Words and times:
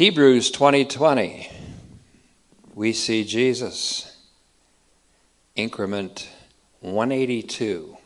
Hebrews 0.00 0.50
2020. 0.52 1.50
We 2.74 2.94
see 2.94 3.22
Jesus. 3.22 4.16
Increment 5.54 6.26
182. 6.80 7.98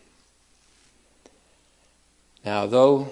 Now, 2.44 2.66
though 2.66 3.10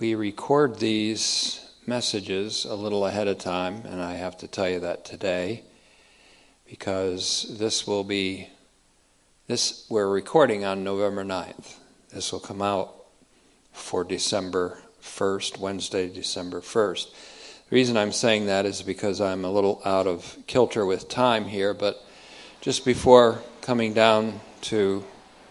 we 0.00 0.16
record 0.16 0.80
these 0.80 1.64
messages 1.86 2.64
a 2.64 2.74
little 2.74 3.06
ahead 3.06 3.28
of 3.28 3.38
time, 3.38 3.82
and 3.84 4.02
I 4.02 4.14
have 4.14 4.36
to 4.38 4.48
tell 4.48 4.68
you 4.68 4.80
that 4.80 5.04
today 5.04 5.62
because 6.68 7.56
this 7.60 7.86
will 7.86 8.02
be 8.02 8.48
this 9.46 9.86
we're 9.88 10.08
recording 10.08 10.64
on 10.64 10.82
November 10.82 11.24
9th. 11.24 11.76
This 12.12 12.32
will 12.32 12.40
come 12.40 12.62
out 12.62 12.92
for 13.70 14.02
December 14.02 14.82
1st, 15.06 15.58
Wednesday, 15.58 16.08
December 16.08 16.60
1st. 16.60 17.10
The 17.70 17.74
reason 17.74 17.96
I'm 17.96 18.12
saying 18.12 18.46
that 18.46 18.66
is 18.66 18.82
because 18.82 19.20
I'm 19.20 19.44
a 19.44 19.50
little 19.50 19.80
out 19.84 20.06
of 20.06 20.36
kilter 20.46 20.84
with 20.84 21.08
time 21.08 21.46
here, 21.46 21.72
but 21.72 22.04
just 22.60 22.84
before 22.84 23.42
coming 23.60 23.94
down 23.94 24.40
to 24.62 25.04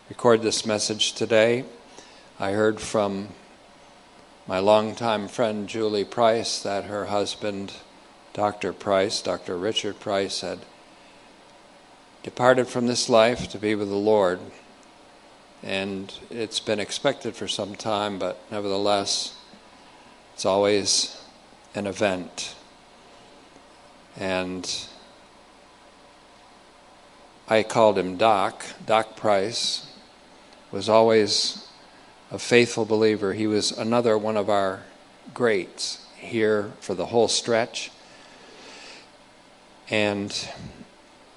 record 0.09 0.41
this 0.41 0.65
message 0.65 1.13
today, 1.13 1.65
I 2.39 2.51
heard 2.51 2.79
from 2.79 3.29
my 4.47 4.59
longtime 4.59 5.27
friend 5.27 5.67
Julie 5.67 6.05
Price 6.05 6.61
that 6.61 6.85
her 6.85 7.05
husband, 7.05 7.73
Dr. 8.33 8.73
Price, 8.73 9.21
Dr. 9.21 9.57
Richard 9.57 9.99
Price, 9.99 10.41
had 10.41 10.59
departed 12.21 12.67
from 12.67 12.87
this 12.87 13.09
life 13.09 13.49
to 13.49 13.57
be 13.57 13.75
with 13.75 13.89
the 13.89 13.95
Lord. 13.95 14.39
And 15.63 16.13
it's 16.29 16.59
been 16.59 16.79
expected 16.79 17.35
for 17.35 17.47
some 17.47 17.75
time, 17.75 18.19
but 18.19 18.39
nevertheless, 18.51 19.34
it's 20.35 20.43
always 20.43 21.17
an 21.75 21.87
event. 21.87 22.55
And 24.17 24.69
I 27.47 27.63
called 27.63 27.97
him 27.97 28.17
Doc. 28.17 28.65
Doc 28.85 29.15
Price 29.15 29.87
was 30.73 30.89
always 30.89 31.69
a 32.31 32.37
faithful 32.37 32.83
believer. 32.83 33.31
He 33.31 33.47
was 33.47 33.71
another 33.71 34.17
one 34.17 34.35
of 34.35 34.49
our 34.49 34.83
greats 35.33 36.05
here 36.17 36.73
for 36.81 36.95
the 36.95 37.05
whole 37.05 37.29
stretch. 37.29 37.89
And 39.89 40.49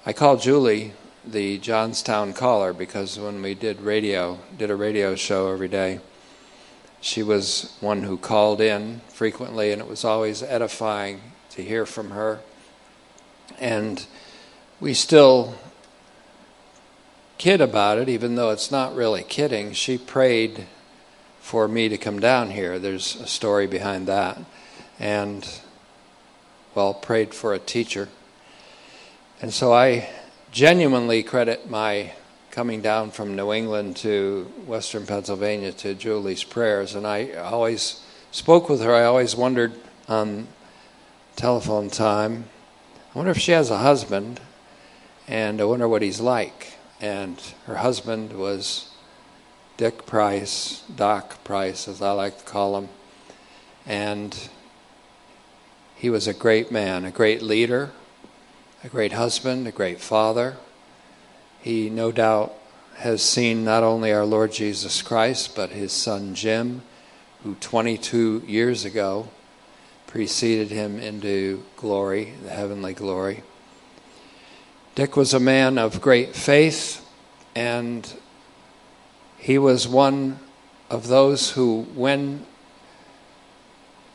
I 0.05 0.11
called 0.11 0.41
Julie 0.41 0.91
the 1.25 1.57
Johnstown 1.59 2.33
caller 2.33 2.73
because 2.73 3.17
when 3.17 3.41
we 3.41 3.53
did 3.53 3.79
radio, 3.79 4.39
did 4.57 4.69
a 4.69 4.75
radio 4.75 5.15
show 5.15 5.49
every 5.53 5.69
day, 5.69 6.01
she 7.01 7.23
was 7.23 7.75
one 7.79 8.03
who 8.03 8.17
called 8.17 8.61
in 8.61 9.01
frequently, 9.09 9.71
and 9.71 9.81
it 9.81 9.87
was 9.87 10.03
always 10.03 10.43
edifying 10.43 11.21
to 11.51 11.63
hear 11.63 11.85
from 11.85 12.11
her. 12.11 12.39
And 13.59 14.05
we 14.79 14.93
still 14.93 15.55
kid 17.37 17.61
about 17.61 17.97
it, 17.97 18.09
even 18.09 18.35
though 18.35 18.49
it's 18.49 18.71
not 18.71 18.95
really 18.95 19.23
kidding. 19.23 19.73
She 19.73 19.97
prayed 19.97 20.67
for 21.39 21.67
me 21.67 21.89
to 21.89 21.97
come 21.97 22.19
down 22.19 22.51
here. 22.51 22.79
There's 22.79 23.15
a 23.15 23.27
story 23.27 23.65
behind 23.65 24.07
that. 24.07 24.37
And, 24.99 25.47
well, 26.75 26.93
prayed 26.93 27.33
for 27.33 27.53
a 27.53 27.59
teacher 27.59 28.09
and 29.41 29.53
so 29.53 29.71
I 29.71 30.09
genuinely 30.51 31.23
credit 31.23 31.69
my 31.69 32.11
coming 32.51 32.81
down 32.81 33.11
from 33.11 33.35
New 33.35 33.53
England 33.53 33.95
to 33.97 34.51
Western 34.65 35.05
Pennsylvania 35.05 35.71
to 35.73 35.93
Julie's 35.93 36.43
prayers. 36.43 36.95
And 36.95 37.05
I 37.05 37.31
always 37.33 38.03
spoke 38.31 38.69
with 38.69 38.81
her. 38.81 38.93
I 38.93 39.03
always 39.03 39.35
wondered 39.35 39.73
on 40.07 40.47
telephone 41.35 41.89
time, 41.89 42.45
I 43.13 43.17
wonder 43.17 43.31
if 43.31 43.37
she 43.37 43.51
has 43.53 43.69
a 43.69 43.77
husband, 43.77 44.39
and 45.27 45.61
I 45.61 45.63
wonder 45.63 45.87
what 45.87 46.01
he's 46.01 46.19
like. 46.19 46.73
And 46.99 47.41
her 47.65 47.77
husband 47.77 48.33
was 48.33 48.89
Dick 49.77 50.05
Price, 50.05 50.83
Doc 50.93 51.43
Price, 51.43 51.87
as 51.87 52.01
I 52.01 52.11
like 52.11 52.39
to 52.39 52.43
call 52.43 52.77
him. 52.77 52.89
And 53.85 54.49
he 55.95 56.09
was 56.09 56.27
a 56.27 56.33
great 56.33 56.71
man, 56.71 57.05
a 57.05 57.11
great 57.11 57.41
leader, 57.41 57.91
a 58.83 58.89
great 58.89 59.13
husband, 59.13 59.67
a 59.67 59.71
great 59.71 59.99
father. 60.01 60.57
He 61.61 61.89
no 61.89 62.11
doubt 62.11 62.53
has 62.95 63.21
seen 63.21 63.63
not 63.63 63.83
only 63.83 64.11
our 64.11 64.25
Lord 64.25 64.51
Jesus 64.51 65.01
Christ, 65.01 65.55
but 65.55 65.71
his 65.71 65.91
son 65.91 66.35
Jim, 66.35 66.81
who 67.43 67.55
22 67.55 68.43
years 68.47 68.85
ago 68.85 69.29
preceded 70.07 70.69
him 70.69 70.99
into 70.99 71.63
glory, 71.77 72.33
the 72.43 72.49
heavenly 72.49 72.93
glory. 72.93 73.43
Dick 74.95 75.15
was 75.15 75.33
a 75.33 75.39
man 75.39 75.77
of 75.77 76.01
great 76.01 76.35
faith, 76.35 77.05
and 77.55 78.13
he 79.37 79.57
was 79.57 79.87
one 79.87 80.39
of 80.89 81.07
those 81.07 81.51
who, 81.51 81.83
when 81.93 82.45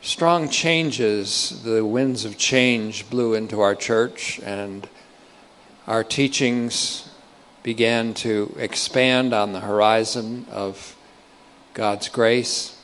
strong 0.01 0.49
changes, 0.49 1.61
the 1.63 1.83
winds 1.83 2.25
of 2.25 2.37
change 2.37 3.09
blew 3.09 3.33
into 3.33 3.61
our 3.61 3.73
church, 3.73 4.39
and 4.43 4.87
our 5.87 6.03
teachings 6.03 7.09
began 7.65 8.13
to 8.13 8.55
expand 8.59 9.33
on 9.33 9.51
the 9.51 9.59
horizon 9.59 10.45
of 10.51 10.95
God's 11.73 12.09
grace, 12.09 12.79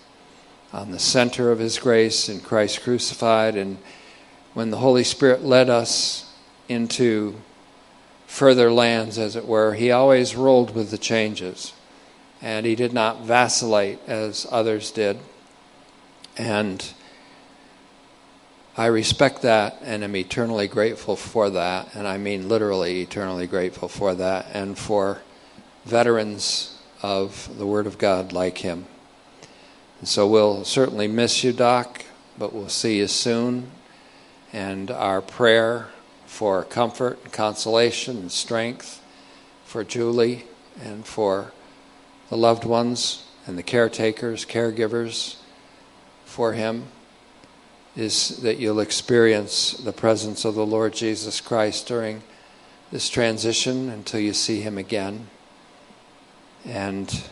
on 0.73 0.89
the 0.89 0.97
center 0.97 1.51
of 1.51 1.59
His 1.59 1.77
grace 1.77 2.27
in 2.27 2.39
Christ 2.39 2.81
crucified. 2.81 3.55
And 3.55 3.77
when 4.55 4.71
the 4.71 4.79
Holy 4.79 5.03
Spirit 5.03 5.43
led 5.43 5.69
us 5.69 6.33
into 6.67 7.35
further 8.25 8.71
lands, 8.71 9.19
as 9.19 9.35
it 9.35 9.45
were, 9.45 9.75
He 9.75 9.91
always 9.91 10.35
rolled 10.35 10.73
with 10.73 10.89
the 10.89 10.97
changes. 10.97 11.73
And 12.41 12.65
He 12.65 12.73
did 12.73 12.91
not 12.91 13.21
vacillate 13.21 13.99
as 14.07 14.47
others 14.49 14.89
did. 14.89 15.19
And 16.39 16.91
I 18.77 18.85
respect 18.85 19.41
that 19.41 19.79
and 19.81 20.01
am 20.01 20.15
eternally 20.15 20.69
grateful 20.69 21.17
for 21.17 21.49
that, 21.49 21.93
and 21.93 22.07
I 22.07 22.17
mean 22.17 22.47
literally 22.47 23.01
eternally 23.01 23.45
grateful 23.45 23.89
for 23.89 24.15
that, 24.15 24.45
and 24.53 24.77
for 24.77 25.21
veterans 25.83 26.79
of 27.01 27.49
the 27.57 27.67
Word 27.67 27.85
of 27.85 27.97
God 27.97 28.31
like 28.31 28.59
him. 28.59 28.85
And 29.99 30.07
so 30.07 30.25
we'll 30.25 30.63
certainly 30.63 31.09
miss 31.09 31.43
you, 31.43 31.51
Doc, 31.51 32.05
but 32.39 32.53
we'll 32.53 32.69
see 32.69 32.99
you 32.99 33.07
soon. 33.07 33.71
And 34.53 34.89
our 34.89 35.21
prayer 35.21 35.87
for 36.25 36.63
comfort 36.63 37.19
and 37.23 37.33
consolation 37.33 38.17
and 38.17 38.31
strength 38.31 39.01
for 39.65 39.83
Julie 39.83 40.45
and 40.81 41.05
for 41.05 41.51
the 42.29 42.37
loved 42.37 42.63
ones 42.63 43.25
and 43.45 43.57
the 43.57 43.63
caretakers, 43.63 44.45
caregivers 44.45 45.35
for 46.23 46.53
him 46.53 46.87
is 47.95 48.37
that 48.37 48.57
you'll 48.57 48.79
experience 48.79 49.73
the 49.73 49.91
presence 49.91 50.45
of 50.45 50.55
the 50.55 50.65
Lord 50.65 50.93
Jesus 50.93 51.41
Christ 51.41 51.87
during 51.87 52.23
this 52.91 53.09
transition 53.09 53.89
until 53.89 54.19
you 54.19 54.33
see 54.33 54.61
Him 54.61 54.77
again. 54.77 55.27
And 56.65 57.23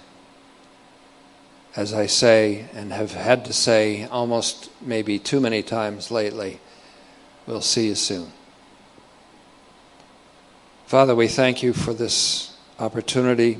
as 1.76 1.94
I 1.94 2.08
say, 2.08 2.66
and 2.74 2.92
have 2.92 3.14
had 3.14 3.46
to 3.46 3.54
say 3.54 4.06
almost 4.06 4.70
maybe 4.82 5.20
too 5.20 5.40
many 5.40 5.62
times 5.62 6.12
lately, 6.12 6.60
we'll 7.46 7.62
see 7.62 7.88
you 7.88 7.96
soon. 7.96 8.32
Father, 10.88 11.16
we 11.16 11.28
thank 11.28 11.62
you 11.62 11.72
for 11.72 11.94
this 11.94 12.58
opportunity. 12.80 13.60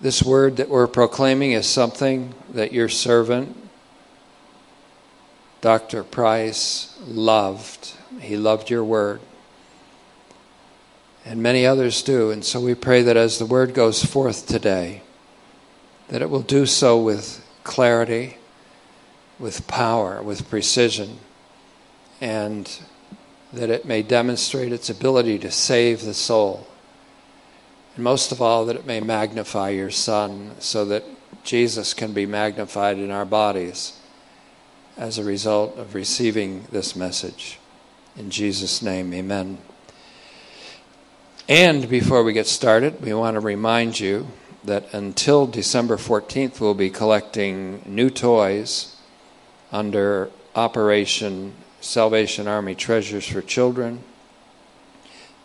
This 0.00 0.22
word 0.22 0.58
that 0.58 0.68
we're 0.68 0.86
proclaiming 0.86 1.52
is 1.52 1.66
something 1.66 2.32
that 2.50 2.72
your 2.72 2.88
servant, 2.88 3.65
Dr. 5.60 6.04
Price 6.04 6.96
loved. 7.06 7.94
He 8.20 8.36
loved 8.36 8.70
your 8.70 8.84
word. 8.84 9.20
And 11.24 11.42
many 11.42 11.66
others 11.66 12.02
do. 12.02 12.30
And 12.30 12.44
so 12.44 12.60
we 12.60 12.74
pray 12.74 13.02
that 13.02 13.16
as 13.16 13.38
the 13.38 13.46
word 13.46 13.74
goes 13.74 14.04
forth 14.04 14.46
today, 14.46 15.02
that 16.08 16.22
it 16.22 16.30
will 16.30 16.42
do 16.42 16.66
so 16.66 17.00
with 17.00 17.44
clarity, 17.64 18.36
with 19.38 19.66
power, 19.66 20.22
with 20.22 20.48
precision, 20.48 21.18
and 22.20 22.78
that 23.52 23.70
it 23.70 23.84
may 23.84 24.02
demonstrate 24.02 24.72
its 24.72 24.88
ability 24.88 25.38
to 25.40 25.50
save 25.50 26.02
the 26.02 26.14
soul. 26.14 26.66
And 27.96 28.04
most 28.04 28.30
of 28.30 28.40
all, 28.40 28.66
that 28.66 28.76
it 28.76 28.86
may 28.86 29.00
magnify 29.00 29.70
your 29.70 29.90
Son 29.90 30.52
so 30.60 30.84
that 30.84 31.02
Jesus 31.42 31.94
can 31.94 32.12
be 32.12 32.26
magnified 32.26 32.98
in 32.98 33.10
our 33.10 33.24
bodies 33.24 33.98
as 34.96 35.18
a 35.18 35.24
result 35.24 35.76
of 35.76 35.94
receiving 35.94 36.64
this 36.72 36.96
message. 36.96 37.58
In 38.16 38.30
Jesus' 38.30 38.80
name, 38.80 39.12
amen. 39.12 39.58
And 41.48 41.88
before 41.88 42.24
we 42.24 42.32
get 42.32 42.46
started, 42.46 43.00
we 43.02 43.12
want 43.12 43.34
to 43.34 43.40
remind 43.40 44.00
you 44.00 44.28
that 44.64 44.92
until 44.92 45.46
December 45.46 45.96
14th, 45.96 46.60
we'll 46.60 46.74
be 46.74 46.90
collecting 46.90 47.82
new 47.84 48.10
toys 48.10 48.96
under 49.70 50.30
Operation 50.54 51.52
Salvation 51.80 52.48
Army 52.48 52.74
Treasures 52.74 53.28
for 53.28 53.42
Children, 53.42 54.02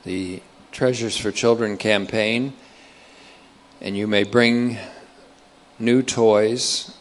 the 0.06 0.42
Treasures 0.72 1.18
for 1.18 1.32
Children 1.32 1.78
campaign, 1.78 2.54
and 3.82 3.98
you 3.98 4.08
may 4.08 4.24
bring 4.24 4.78
new 5.78 6.02
toys 6.02 6.98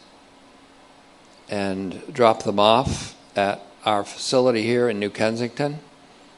and 1.51 2.01
drop 2.13 2.43
them 2.43 2.59
off 2.59 3.15
at 3.35 3.61
our 3.85 4.05
facility 4.05 4.63
here 4.63 4.89
in 4.89 4.99
New 4.99 5.09
Kensington. 5.09 5.79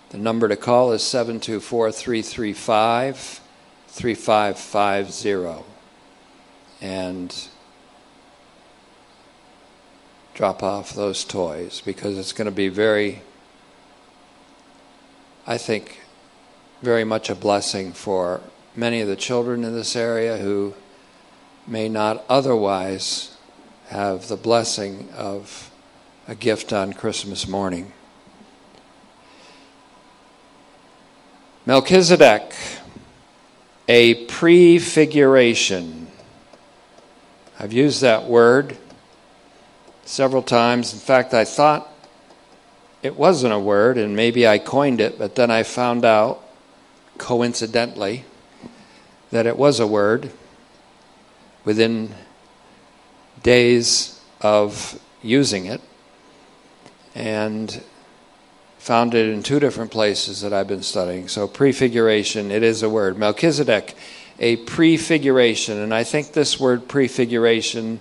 The 0.10 0.18
number 0.18 0.48
to 0.48 0.56
call 0.56 0.92
is 0.92 1.04
724 1.04 1.92
335 1.92 3.40
3550. 3.88 5.64
And 6.82 7.48
drop 10.34 10.64
off 10.64 10.94
those 10.94 11.24
toys 11.24 11.82
because 11.86 12.18
it's 12.18 12.34
going 12.34 12.46
to 12.46 12.52
be 12.52 12.68
very, 12.68 13.22
I 15.46 15.60
think, 15.60 16.02
very 16.82 17.04
much 17.04 17.30
a 17.30 17.36
blessing 17.36 17.94
for 17.94 18.42
many 18.76 19.00
of 19.00 19.08
the 19.08 19.16
children 19.16 19.64
in 19.64 19.74
this 19.74 19.96
area 19.96 20.38
who 20.38 20.74
may 21.68 21.88
not 21.88 22.26
otherwise 22.28 23.33
have 23.88 24.28
the 24.28 24.38
blessing 24.38 25.10
of 25.16 25.72
a 26.28 26.36
gift 26.36 26.72
on 26.74 26.94
Christmas 26.94 27.48
morning. 27.48 27.92
Melchizedek, 31.66 32.54
a 33.88 34.26
prefiguration. 34.26 36.08
I've 37.60 37.74
used 37.74 38.02
that 38.02 38.26
word 38.26 38.78
several 40.06 40.42
times. 40.42 40.94
In 40.94 41.00
fact, 41.00 41.34
I 41.34 41.46
thought 41.46 41.90
it 43.02 43.16
wasn't 43.16 43.54
a 43.54 43.60
word 43.60 43.98
and 43.98 44.16
maybe 44.16 44.48
I 44.48 44.58
coined 44.60 45.02
it, 45.02 45.18
but 45.18 45.36
then 45.36 45.52
I 45.52 45.64
found 45.64 46.06
out, 46.06 46.42
coincidentally, 47.18 48.26
that 49.32 49.46
it 49.46 49.58
was 49.58 49.80
a 49.80 49.88
word 49.88 50.32
within 51.66 52.14
days 53.44 54.20
of 54.42 55.00
using 55.22 55.66
it 55.66 55.82
and 57.14 57.84
found 58.80 59.14
it 59.14 59.30
in 59.30 59.44
two 59.44 59.60
different 59.60 59.92
places 59.92 60.42
that 60.42 60.52
I've 60.52 60.68
been 60.68 60.84
studying. 60.84 61.28
So, 61.28 61.48
prefiguration, 61.48 62.52
it 62.52 62.64
is 62.64 62.84
a 62.84 62.90
word. 62.90 63.18
Melchizedek, 63.18 63.96
a 64.40 64.58
prefiguration. 64.58 65.78
And 65.80 65.94
I 65.94 66.04
think 66.04 66.34
this 66.34 66.60
word 66.60 66.88
prefiguration 66.88 68.00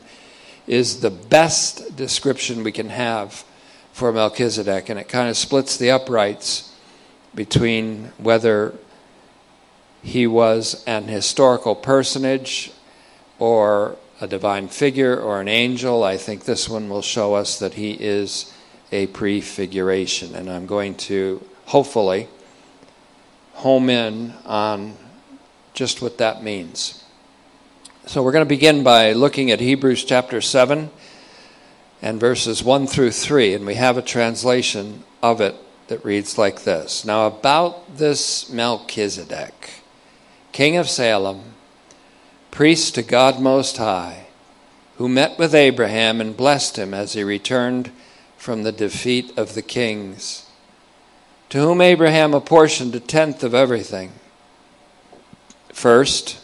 is 0.67 1.00
the 1.00 1.11
best 1.11 1.95
description 1.97 2.65
we 2.65 2.73
can 2.73 2.88
have 2.88 3.45
for 3.93 4.12
Melchizedek. 4.12 4.88
And 4.88 4.99
it 4.99 5.09
kind 5.09 5.29
of 5.29 5.37
splits 5.37 5.77
the 5.77 5.91
uprights 5.91 6.75
between 7.35 8.12
whether 8.19 8.75
he 10.03 10.27
was 10.27 10.83
an 10.87 11.05
historical 11.05 11.75
personage 11.75 12.73
or 13.38 13.97
a 14.23 14.27
divine 14.29 14.69
figure 14.69 15.21
or 15.21 15.41
an 15.41 15.49
angel. 15.49 16.05
I 16.05 16.17
think 16.17 16.45
this 16.45 16.69
one 16.69 16.89
will 16.89 17.03
show 17.03 17.35
us 17.35 17.59
that 17.59 17.75
he 17.75 17.91
is 17.95 18.55
a 18.93 19.09
prefiguration. 19.09 20.37
And 20.37 20.49
I'm 20.49 20.65
going 20.65 20.95
to 21.09 21.45
hopefully 21.67 22.29
home 23.55 23.91
in 23.91 24.33
on 24.47 24.95
just 25.75 26.01
what 26.01 26.19
that 26.19 26.41
means. 26.41 27.03
So 28.07 28.23
we're 28.23 28.31
going 28.31 28.45
to 28.45 28.49
begin 28.49 28.85
by 28.85 29.13
looking 29.13 29.51
at 29.51 29.59
Hebrews 29.59 30.05
chapter 30.05 30.41
7 30.41 30.89
and 32.01 32.21
verses 32.21 32.63
1 32.63 32.87
through 32.87 33.11
3. 33.11 33.55
And 33.55 33.67
we 33.67 33.75
have 33.75 33.99
a 33.99 34.03
translation 34.03 35.03
of 35.21 35.41
it 35.41 35.57
that 35.89 36.05
reads 36.05 36.39
like 36.39 36.63
this 36.63 37.05
Now, 37.05 37.27
about 37.27 37.97
this 37.97 38.49
Melchizedek, 38.51 39.83
king 40.53 40.77
of 40.77 40.89
Salem, 40.89 41.51
priest 42.52 42.94
to 42.94 43.02
God 43.02 43.40
Most 43.40 43.78
High, 43.78 44.26
who 44.99 45.08
met 45.08 45.38
with 45.38 45.54
Abraham 45.54 46.20
and 46.20 46.37
blessed 46.37 46.76
him 46.76 46.93
as 46.93 47.14
he 47.14 47.25
returned 47.25 47.90
from 48.37 48.62
the 48.62 48.70
defeat 48.70 49.32
of 49.38 49.54
the 49.54 49.62
kings, 49.62 50.44
to 51.49 51.58
whom 51.58 51.81
Abraham 51.81 52.34
apportioned 52.34 52.94
a 52.94 53.00
tenth 53.00 53.43
of 53.43 53.54
everything. 53.54 54.12
First, 55.72 56.40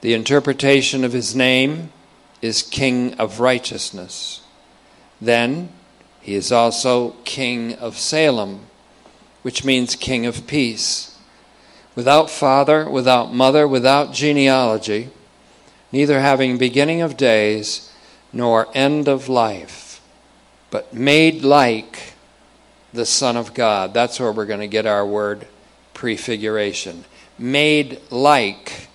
the 0.00 0.14
interpretation 0.14 1.04
of 1.04 1.12
his 1.12 1.36
name 1.36 1.92
is 2.42 2.62
King 2.62 3.14
of 3.14 3.38
Righteousness. 3.38 4.42
Then, 5.20 5.68
he 6.20 6.34
is 6.34 6.50
also 6.50 7.10
King 7.24 7.74
of 7.74 7.96
Salem, 7.96 8.66
which 9.42 9.64
means 9.64 9.94
King 9.94 10.26
of 10.26 10.48
Peace. 10.48 11.16
Without 11.94 12.30
father, 12.30 12.90
without 12.90 13.32
mother, 13.32 13.68
without 13.68 14.12
genealogy, 14.12 15.10
neither 15.92 16.20
having 16.20 16.58
beginning 16.58 17.00
of 17.00 17.16
days 17.16 17.92
nor 18.32 18.68
end 18.74 19.08
of 19.08 19.28
life 19.28 19.86
but 20.70 20.92
made 20.92 21.42
like 21.42 22.12
the 22.92 23.06
Son 23.06 23.36
of 23.36 23.54
God. 23.54 23.94
That's 23.94 24.18
where 24.18 24.32
we're 24.32 24.46
going 24.46 24.60
to 24.60 24.66
get 24.66 24.86
our 24.86 25.06
word 25.06 25.46
prefiguration. 25.94 27.04
Made 27.38 28.00
like 28.10 28.88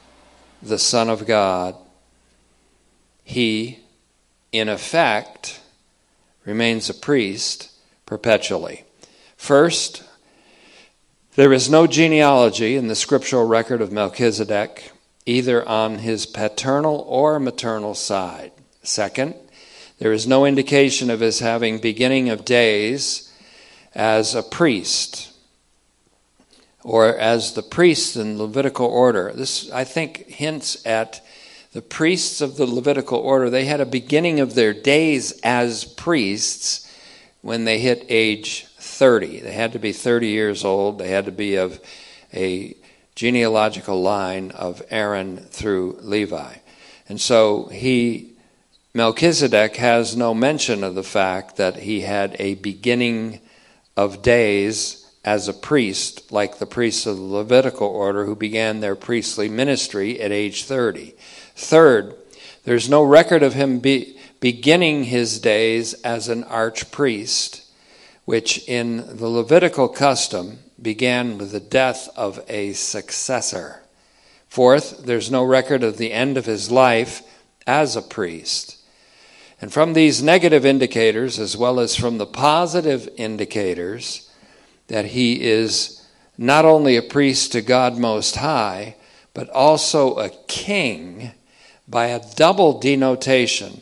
the 0.61 0.77
Son 0.77 1.09
of 1.09 1.25
God. 1.25 1.75
He, 3.23 3.79
in 4.51 4.69
effect, 4.69 5.61
remains 6.45 6.89
a 6.89 6.93
priest 6.93 7.71
perpetually. 8.05 8.83
First, 9.37 10.03
there 11.35 11.53
is 11.53 11.69
no 11.69 11.87
genealogy 11.87 12.75
in 12.75 12.87
the 12.87 12.95
scriptural 12.95 13.47
record 13.47 13.81
of 13.81 13.91
Melchizedek, 13.91 14.90
either 15.25 15.67
on 15.67 15.99
his 15.99 16.25
paternal 16.25 17.05
or 17.07 17.39
maternal 17.39 17.95
side. 17.95 18.51
Second, 18.83 19.35
there 19.99 20.11
is 20.11 20.25
no 20.25 20.45
indication 20.45 21.09
of 21.09 21.19
his 21.19 21.39
having 21.39 21.79
beginning 21.79 22.29
of 22.29 22.43
days 22.43 23.31
as 23.93 24.33
a 24.33 24.41
priest 24.41 25.31
or 26.83 27.15
as 27.15 27.53
the 27.53 27.61
priests 27.61 28.15
in 28.15 28.37
Levitical 28.37 28.87
order. 28.87 29.31
This, 29.35 29.71
I 29.71 29.83
think, 29.83 30.27
hints 30.27 30.83
at 30.85 31.23
the 31.73 31.81
priests 31.81 32.41
of 32.41 32.57
the 32.57 32.65
Levitical 32.65 33.19
order. 33.19 33.49
They 33.49 33.65
had 33.65 33.81
a 33.81 33.85
beginning 33.85 34.39
of 34.39 34.55
their 34.55 34.73
days 34.73 35.39
as 35.43 35.85
priests 35.85 36.91
when 37.41 37.65
they 37.65 37.79
hit 37.79 38.05
age 38.09 38.65
30. 38.77 39.41
They 39.41 39.53
had 39.53 39.73
to 39.73 39.79
be 39.79 39.93
30 39.93 40.27
years 40.27 40.65
old, 40.65 40.97
they 40.97 41.09
had 41.09 41.25
to 41.25 41.31
be 41.31 41.55
of 41.55 41.79
a 42.33 42.75
genealogical 43.21 44.01
line 44.01 44.49
of 44.49 44.81
Aaron 44.89 45.37
through 45.37 45.95
Levi. 46.01 46.55
And 47.07 47.21
so 47.21 47.65
he 47.67 48.33
Melchizedek 48.95 49.75
has 49.75 50.17
no 50.17 50.33
mention 50.33 50.83
of 50.83 50.95
the 50.95 51.03
fact 51.03 51.57
that 51.57 51.75
he 51.75 52.01
had 52.01 52.35
a 52.39 52.55
beginning 52.55 53.39
of 53.95 54.23
days 54.23 55.07
as 55.23 55.47
a 55.47 55.53
priest, 55.53 56.31
like 56.31 56.57
the 56.57 56.65
priests 56.65 57.05
of 57.05 57.17
the 57.17 57.21
Levitical 57.21 57.85
order 57.85 58.25
who 58.25 58.35
began 58.35 58.79
their 58.79 58.95
priestly 58.95 59.47
ministry 59.47 60.19
at 60.19 60.31
age 60.31 60.63
30. 60.63 61.13
Third, 61.55 62.15
there's 62.63 62.89
no 62.89 63.03
record 63.03 63.43
of 63.43 63.53
him 63.53 63.77
be, 63.77 64.17
beginning 64.39 65.03
his 65.03 65.37
days 65.39 65.93
as 66.01 66.27
an 66.27 66.43
archpriest, 66.45 67.69
which 68.25 68.67
in 68.67 69.17
the 69.17 69.27
Levitical 69.27 69.87
custom 69.87 70.57
began 70.81 71.37
with 71.37 71.51
the 71.51 71.59
death 71.59 72.09
of 72.15 72.43
a 72.47 72.73
successor. 72.73 73.81
Fourth, 74.47 75.05
there's 75.05 75.31
no 75.31 75.43
record 75.43 75.83
of 75.83 75.97
the 75.97 76.11
end 76.11 76.37
of 76.37 76.45
his 76.45 76.71
life 76.71 77.21
as 77.67 77.95
a 77.95 78.01
priest. 78.01 78.77
And 79.61 79.71
from 79.71 79.93
these 79.93 80.23
negative 80.23 80.65
indicators, 80.65 81.39
as 81.39 81.55
well 81.55 81.79
as 81.79 81.95
from 81.95 82.17
the 82.17 82.25
positive 82.25 83.07
indicators, 83.17 84.29
that 84.87 85.05
he 85.05 85.41
is 85.41 86.05
not 86.37 86.65
only 86.65 86.97
a 86.97 87.01
priest 87.03 87.51
to 87.51 87.61
God 87.61 87.97
Most 87.97 88.37
High, 88.37 88.95
but 89.33 89.49
also 89.49 90.15
a 90.15 90.29
king 90.47 91.31
by 91.87 92.07
a 92.07 92.21
double 92.35 92.79
denotation 92.79 93.81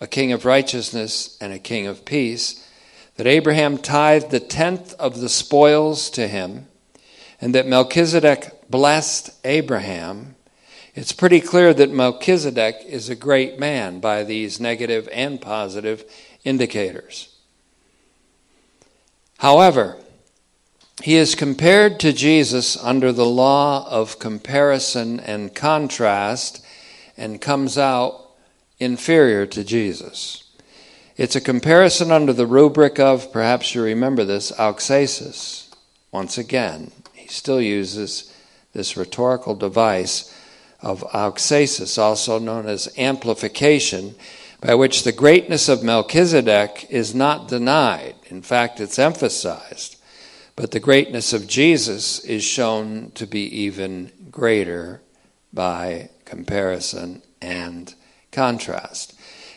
a 0.00 0.06
king 0.06 0.32
of 0.32 0.44
righteousness 0.44 1.38
and 1.40 1.52
a 1.52 1.58
king 1.58 1.86
of 1.86 2.04
peace, 2.04 2.63
that 3.16 3.26
Abraham 3.26 3.78
tithed 3.78 4.30
the 4.30 4.40
tenth 4.40 4.94
of 4.94 5.20
the 5.20 5.28
spoils 5.28 6.10
to 6.10 6.26
him, 6.28 6.66
and 7.40 7.54
that 7.54 7.66
Melchizedek 7.66 8.70
blessed 8.70 9.30
Abraham 9.44 10.34
it's 10.94 11.12
pretty 11.12 11.40
clear 11.40 11.74
that 11.74 11.90
Melchizedek 11.90 12.76
is 12.86 13.08
a 13.08 13.16
great 13.16 13.58
man 13.58 13.98
by 13.98 14.22
these 14.22 14.60
negative 14.60 15.08
and 15.12 15.40
positive 15.40 16.04
indicators. 16.44 17.36
However, 19.38 19.96
he 21.02 21.16
is 21.16 21.34
compared 21.34 21.98
to 22.00 22.12
Jesus 22.12 22.76
under 22.76 23.10
the 23.10 23.26
law 23.26 23.88
of 23.90 24.20
comparison 24.20 25.18
and 25.18 25.52
contrast 25.52 26.64
and 27.16 27.40
comes 27.40 27.76
out 27.76 28.30
inferior 28.78 29.46
to 29.46 29.64
Jesus. 29.64 30.43
It's 31.16 31.36
a 31.36 31.40
comparison 31.40 32.10
under 32.10 32.32
the 32.32 32.46
rubric 32.46 32.98
of, 32.98 33.32
perhaps 33.32 33.72
you 33.72 33.82
remember 33.82 34.24
this, 34.24 34.50
auxesis. 34.52 35.72
Once 36.10 36.36
again, 36.36 36.90
he 37.12 37.28
still 37.28 37.60
uses 37.60 38.34
this 38.72 38.96
rhetorical 38.96 39.54
device 39.54 40.36
of 40.80 41.04
auxesis, 41.14 41.98
also 41.98 42.40
known 42.40 42.66
as 42.66 42.92
amplification, 42.98 44.16
by 44.60 44.74
which 44.74 45.04
the 45.04 45.12
greatness 45.12 45.68
of 45.68 45.84
Melchizedek 45.84 46.86
is 46.90 47.14
not 47.14 47.46
denied. 47.46 48.16
In 48.26 48.42
fact, 48.42 48.80
it's 48.80 48.98
emphasized. 48.98 49.96
But 50.56 50.72
the 50.72 50.80
greatness 50.80 51.32
of 51.32 51.46
Jesus 51.46 52.18
is 52.24 52.42
shown 52.42 53.12
to 53.14 53.26
be 53.26 53.42
even 53.42 54.10
greater 54.32 55.00
by 55.52 56.10
comparison 56.24 57.22
and 57.40 57.94
contrast. 58.32 59.14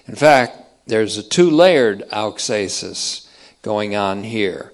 In 0.08 0.16
fact, 0.16 0.67
there's 0.88 1.18
a 1.18 1.24
two 1.24 1.50
layered 1.50 2.04
auxesis 2.12 3.28
going 3.62 3.96
on 3.96 4.24
here 4.24 4.72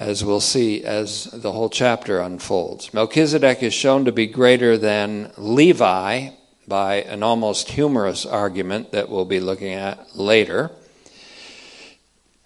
as 0.00 0.24
we'll 0.24 0.40
see 0.40 0.82
as 0.82 1.24
the 1.24 1.52
whole 1.52 1.68
chapter 1.68 2.20
unfolds. 2.20 2.94
Melchizedek 2.94 3.62
is 3.62 3.74
shown 3.74 4.06
to 4.06 4.12
be 4.12 4.26
greater 4.26 4.78
than 4.78 5.30
Levi 5.36 6.30
by 6.66 6.94
an 7.02 7.22
almost 7.22 7.68
humorous 7.68 8.24
argument 8.24 8.92
that 8.92 9.10
we'll 9.10 9.26
be 9.26 9.40
looking 9.40 9.74
at 9.74 10.16
later. 10.16 10.70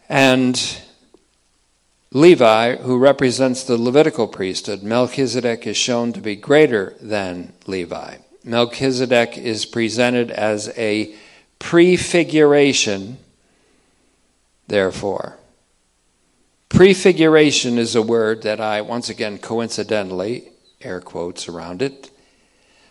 And 0.09 0.81
Levi, 2.11 2.77
who 2.77 2.99
represents 2.99 3.63
the 3.63 3.79
Levitical 3.79 4.27
priesthood, 4.27 4.83
Melchizedek 4.83 5.67
is 5.67 5.77
shown 5.77 6.13
to 6.13 6.21
be 6.21 6.37
greater 6.37 6.97
than 7.01 7.53
Levi. 7.67 8.17
Melchizedek 8.43 9.39
is 9.39 9.65
presented 9.65 10.31
as 10.33 10.77
a 10.77 11.15
prefiguration, 11.59 13.19
therefore. 14.67 15.39
Prefiguration 16.69 17.79
is 17.79 17.95
a 17.95 18.03
word 18.03 18.43
that 18.43 18.61
I, 18.61 18.81
once 18.81 19.09
again, 19.09 19.39
coincidentally, 19.39 20.49
air 20.81 21.01
quotes 21.01 21.49
around 21.49 21.83
it, 21.83 22.11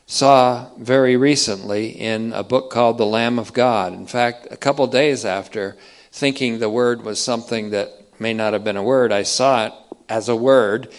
saw 0.05 0.70
very 0.77 1.17
recently 1.17 1.89
in 1.89 2.34
a 2.34 2.43
book 2.43 2.70
called 2.70 2.98
The 2.98 3.05
Lamb 3.05 3.39
of 3.39 3.53
God. 3.53 3.93
In 3.93 4.08
fact, 4.08 4.48
a 4.51 4.58
couple 4.58 4.88
days 4.88 5.25
after 5.25 5.75
thinking 6.12 6.60
the 6.60 6.70
word 6.70 7.03
was 7.03 7.20
something 7.20 7.72
that 7.72 7.89
may 8.20 8.34
not 8.34 8.53
have 8.53 8.63
been 8.63 8.77
a 8.77 8.84
word, 8.84 9.12
I 9.12 9.24
saw 9.24 9.65
it 9.65 9.74
as 10.08 10.29
a 10.29 10.36
word 10.36 10.91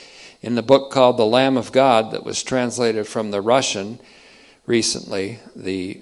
in 0.43 0.55
the 0.55 0.63
book 0.63 0.91
called 0.91 1.17
The 1.17 1.27
Lamb 1.27 1.57
of 1.57 1.73
God 1.73 2.11
that 2.11 2.25
was 2.25 2.43
translated 2.43 3.07
from 3.07 3.31
the 3.31 3.41
Russian 3.41 3.99
recently. 4.67 5.39
The 5.57 6.01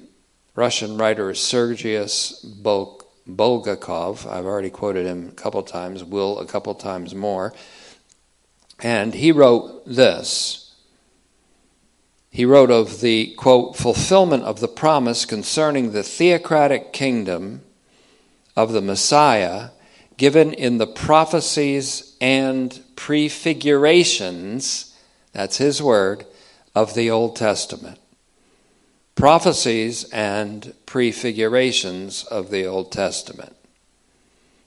Russian 0.55 0.99
writer 0.99 1.35
Sergius 1.35 2.45
Bulgakov. 2.45 4.31
I've 4.31 4.45
already 4.45 4.71
quoted 4.71 5.07
him 5.07 5.29
a 5.29 5.33
couple 5.33 5.63
times, 5.63 6.05
will 6.05 6.39
a 6.39 6.47
couple 6.47 6.75
times 6.75 7.15
more. 7.15 7.55
And 8.81 9.15
he 9.15 9.33
wrote 9.33 9.85
this. 9.87 10.75
He 12.31 12.45
wrote 12.45 12.71
of 12.71 13.01
the, 13.01 13.35
quote, 13.35 13.77
fulfillment 13.77 14.45
of 14.45 14.61
the 14.61 14.69
promise 14.69 15.25
concerning 15.25 15.93
the 15.93 16.03
theocratic 16.03 16.93
kingdom 16.93 17.63
of 18.57 18.73
the 18.73 18.83
Messiah 18.83 19.71
given 20.19 20.53
in 20.53 20.79
the 20.79 20.87
prophecies 20.87 22.15
and 22.21 22.83
prefigurations, 22.95 24.95
that's 25.33 25.57
his 25.57 25.83
word, 25.83 26.27
of 26.75 26.95
the 26.95 27.11
Old 27.11 27.37
Testament 27.37 27.99
prophecies 29.15 30.05
and 30.11 30.75
prefigurations 30.87 32.25
of 32.25 32.51
the 32.51 32.67
Old 32.67 32.91
Testament. 32.91 33.57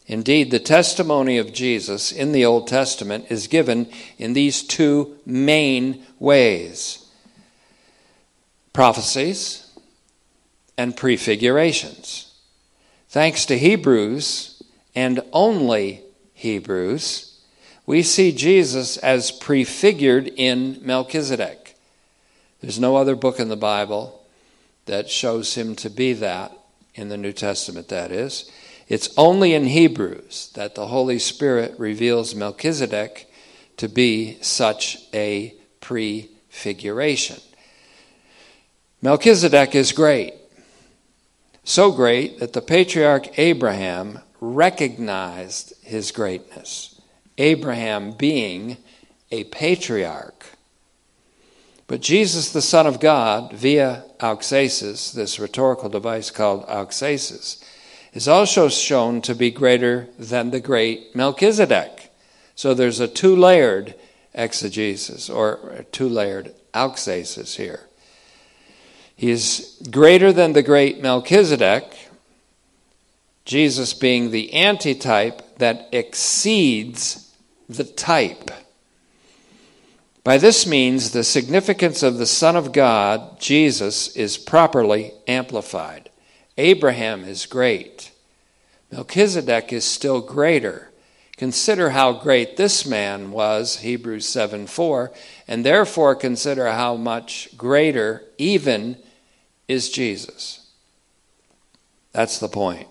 Indeed, 0.07 0.51
the 0.51 0.59
testimony 0.59 1.37
of 1.37 1.53
Jesus 1.53 2.11
in 2.11 2.31
the 2.31 2.45
Old 2.45 2.67
Testament 2.67 3.25
is 3.29 3.47
given 3.47 3.89
in 4.17 4.33
these 4.33 4.61
two 4.61 5.17
main 5.25 6.05
ways 6.19 7.01
prophecies 8.71 9.71
and 10.77 10.97
prefigurations. 10.97 12.33
Thanks 13.07 13.45
to 13.45 13.57
Hebrews 13.57 14.61
and 14.93 15.21
only 15.31 16.01
Hebrews, 16.33 17.39
we 17.85 18.03
see 18.03 18.33
Jesus 18.33 18.97
as 18.97 19.31
prefigured 19.31 20.27
in 20.27 20.79
Melchizedek. 20.81 21.77
There's 22.59 22.79
no 22.79 22.97
other 22.97 23.15
book 23.15 23.39
in 23.39 23.47
the 23.47 23.55
Bible 23.55 24.14
that 24.85 25.09
shows 25.09 25.55
him 25.55 25.75
to 25.75 25.89
be 25.89 26.13
that 26.13 26.51
in 26.93 27.09
the 27.09 27.17
New 27.17 27.33
Testament, 27.33 27.89
that 27.89 28.11
is. 28.11 28.49
It's 28.87 29.09
only 29.17 29.53
in 29.53 29.65
Hebrews 29.65 30.51
that 30.55 30.75
the 30.75 30.87
Holy 30.87 31.19
Spirit 31.19 31.73
reveals 31.79 32.35
Melchizedek 32.35 33.29
to 33.77 33.89
be 33.89 34.37
such 34.41 34.97
a 35.13 35.55
prefiguration. 35.81 37.41
Melchizedek 39.01 39.75
is 39.75 39.91
great. 39.91 40.33
So 41.63 41.91
great 41.91 42.39
that 42.39 42.53
the 42.53 42.61
patriarch 42.61 43.37
Abraham 43.39 44.19
recognized 44.39 45.73
his 45.83 46.11
greatness. 46.11 47.01
Abraham 47.37 48.11
being 48.11 48.77
a 49.31 49.45
patriarch. 49.45 50.45
But 51.87 52.01
Jesus, 52.01 52.51
the 52.51 52.61
Son 52.61 52.87
of 52.87 52.99
God, 52.99 53.53
via 53.53 54.03
auxesis, 54.19 55.11
this 55.11 55.39
rhetorical 55.39 55.89
device 55.89 56.31
called 56.31 56.65
auxesis, 56.67 57.63
is 58.13 58.27
also 58.27 58.69
shown 58.69 59.21
to 59.21 59.35
be 59.35 59.51
greater 59.51 60.07
than 60.17 60.49
the 60.49 60.59
great 60.59 61.15
Melchizedek. 61.15 62.11
So 62.55 62.73
there's 62.73 62.99
a 62.99 63.07
two 63.07 63.35
layered 63.35 63.93
exegesis 64.33 65.29
or 65.29 65.85
two 65.91 66.09
layered 66.09 66.53
auxesis 66.73 67.57
here. 67.57 67.81
He 69.15 69.29
is 69.29 69.79
greater 69.91 70.33
than 70.33 70.53
the 70.53 70.63
great 70.63 71.01
Melchizedek, 71.01 72.09
Jesus 73.45 73.93
being 73.93 74.31
the 74.31 74.53
antitype 74.53 75.57
that 75.59 75.87
exceeds 75.91 77.31
the 77.69 77.83
type. 77.83 78.49
By 80.25 80.39
this 80.39 80.65
means, 80.65 81.11
the 81.11 81.23
significance 81.23 82.01
of 82.01 82.17
the 82.17 82.25
Son 82.25 82.55
of 82.55 82.73
God, 82.73 83.39
Jesus, 83.39 84.07
is 84.15 84.39
properly 84.39 85.13
amplified. 85.27 86.09
Abraham 86.57 87.23
is 87.23 87.45
great. 87.45 88.11
Melchizedek 88.91 89.71
is 89.71 89.85
still 89.85 90.21
greater. 90.21 90.89
Consider 91.37 91.91
how 91.91 92.11
great 92.11 92.57
this 92.57 92.87
man 92.87 93.29
was, 93.29 93.81
Hebrews 93.81 94.27
7 94.27 94.65
4, 94.65 95.11
and 95.47 95.63
therefore 95.63 96.15
consider 96.15 96.71
how 96.71 96.95
much 96.95 97.55
greater 97.55 98.23
even 98.39 98.97
is 99.67 99.91
Jesus. 99.91 100.71
That's 102.13 102.39
the 102.39 102.49
point. 102.49 102.87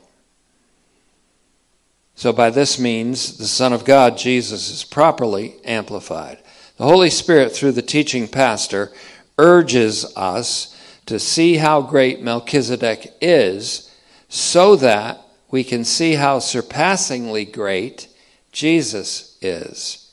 So, 2.14 2.32
by 2.32 2.50
this 2.50 2.78
means, 2.78 3.38
the 3.38 3.48
Son 3.48 3.72
of 3.72 3.84
God, 3.84 4.16
Jesus, 4.16 4.70
is 4.70 4.84
properly 4.84 5.56
amplified. 5.64 6.38
The 6.76 6.84
Holy 6.84 7.10
Spirit, 7.10 7.52
through 7.52 7.72
the 7.72 7.82
teaching 7.82 8.26
pastor, 8.26 8.90
urges 9.38 10.04
us 10.16 10.76
to 11.06 11.20
see 11.20 11.56
how 11.56 11.82
great 11.82 12.20
Melchizedek 12.20 13.14
is 13.20 13.94
so 14.28 14.74
that 14.76 15.20
we 15.52 15.62
can 15.62 15.84
see 15.84 16.14
how 16.14 16.40
surpassingly 16.40 17.44
great 17.44 18.08
Jesus 18.50 19.38
is. 19.40 20.12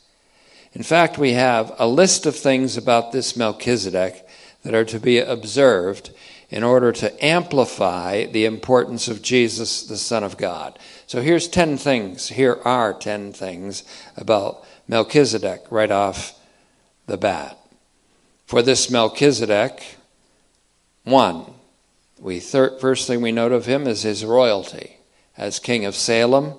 In 0.74 0.84
fact, 0.84 1.18
we 1.18 1.34
have 1.34 1.74
a 1.80 1.88
list 1.88 2.28
of 2.28 2.36
things 2.36 2.78
about 2.78 3.12
this 3.12 3.36
Melchizedek 3.36 4.28
that 4.64 4.76
are 4.76 4.86
to 4.86 5.00
be 5.00 5.18
observed 5.18 6.12
in 6.52 6.64
order 6.64 6.92
to 6.92 7.26
amplify 7.26 8.26
the 8.26 8.46
importance 8.46 9.08
of 9.08 9.24
Jesus, 9.24 9.84
the 9.88 9.98
Son 9.98 10.24
of 10.24 10.38
God. 10.38 10.78
So 11.08 11.22
here's 11.22 11.48
10 11.48 11.78
things. 11.78 12.28
Here 12.28 12.60
are 12.64 12.94
10 12.94 13.34
things 13.34 13.84
about 14.16 14.64
Melchizedek 14.88 15.64
right 15.72 15.90
off 15.90 16.38
the 17.08 17.18
bat. 17.18 17.58
For 18.46 18.62
this 18.62 18.90
Melchizedek, 18.90 19.98
one, 21.04 21.46
we 22.20 22.40
first 22.40 23.08
thing 23.08 23.22
we 23.22 23.32
note 23.32 23.52
of 23.52 23.66
him 23.66 23.88
is 23.88 24.04
his 24.04 24.26
royalty 24.26 24.98
as 25.38 25.60
king 25.60 25.86
of 25.86 25.96
Salem 25.96 26.54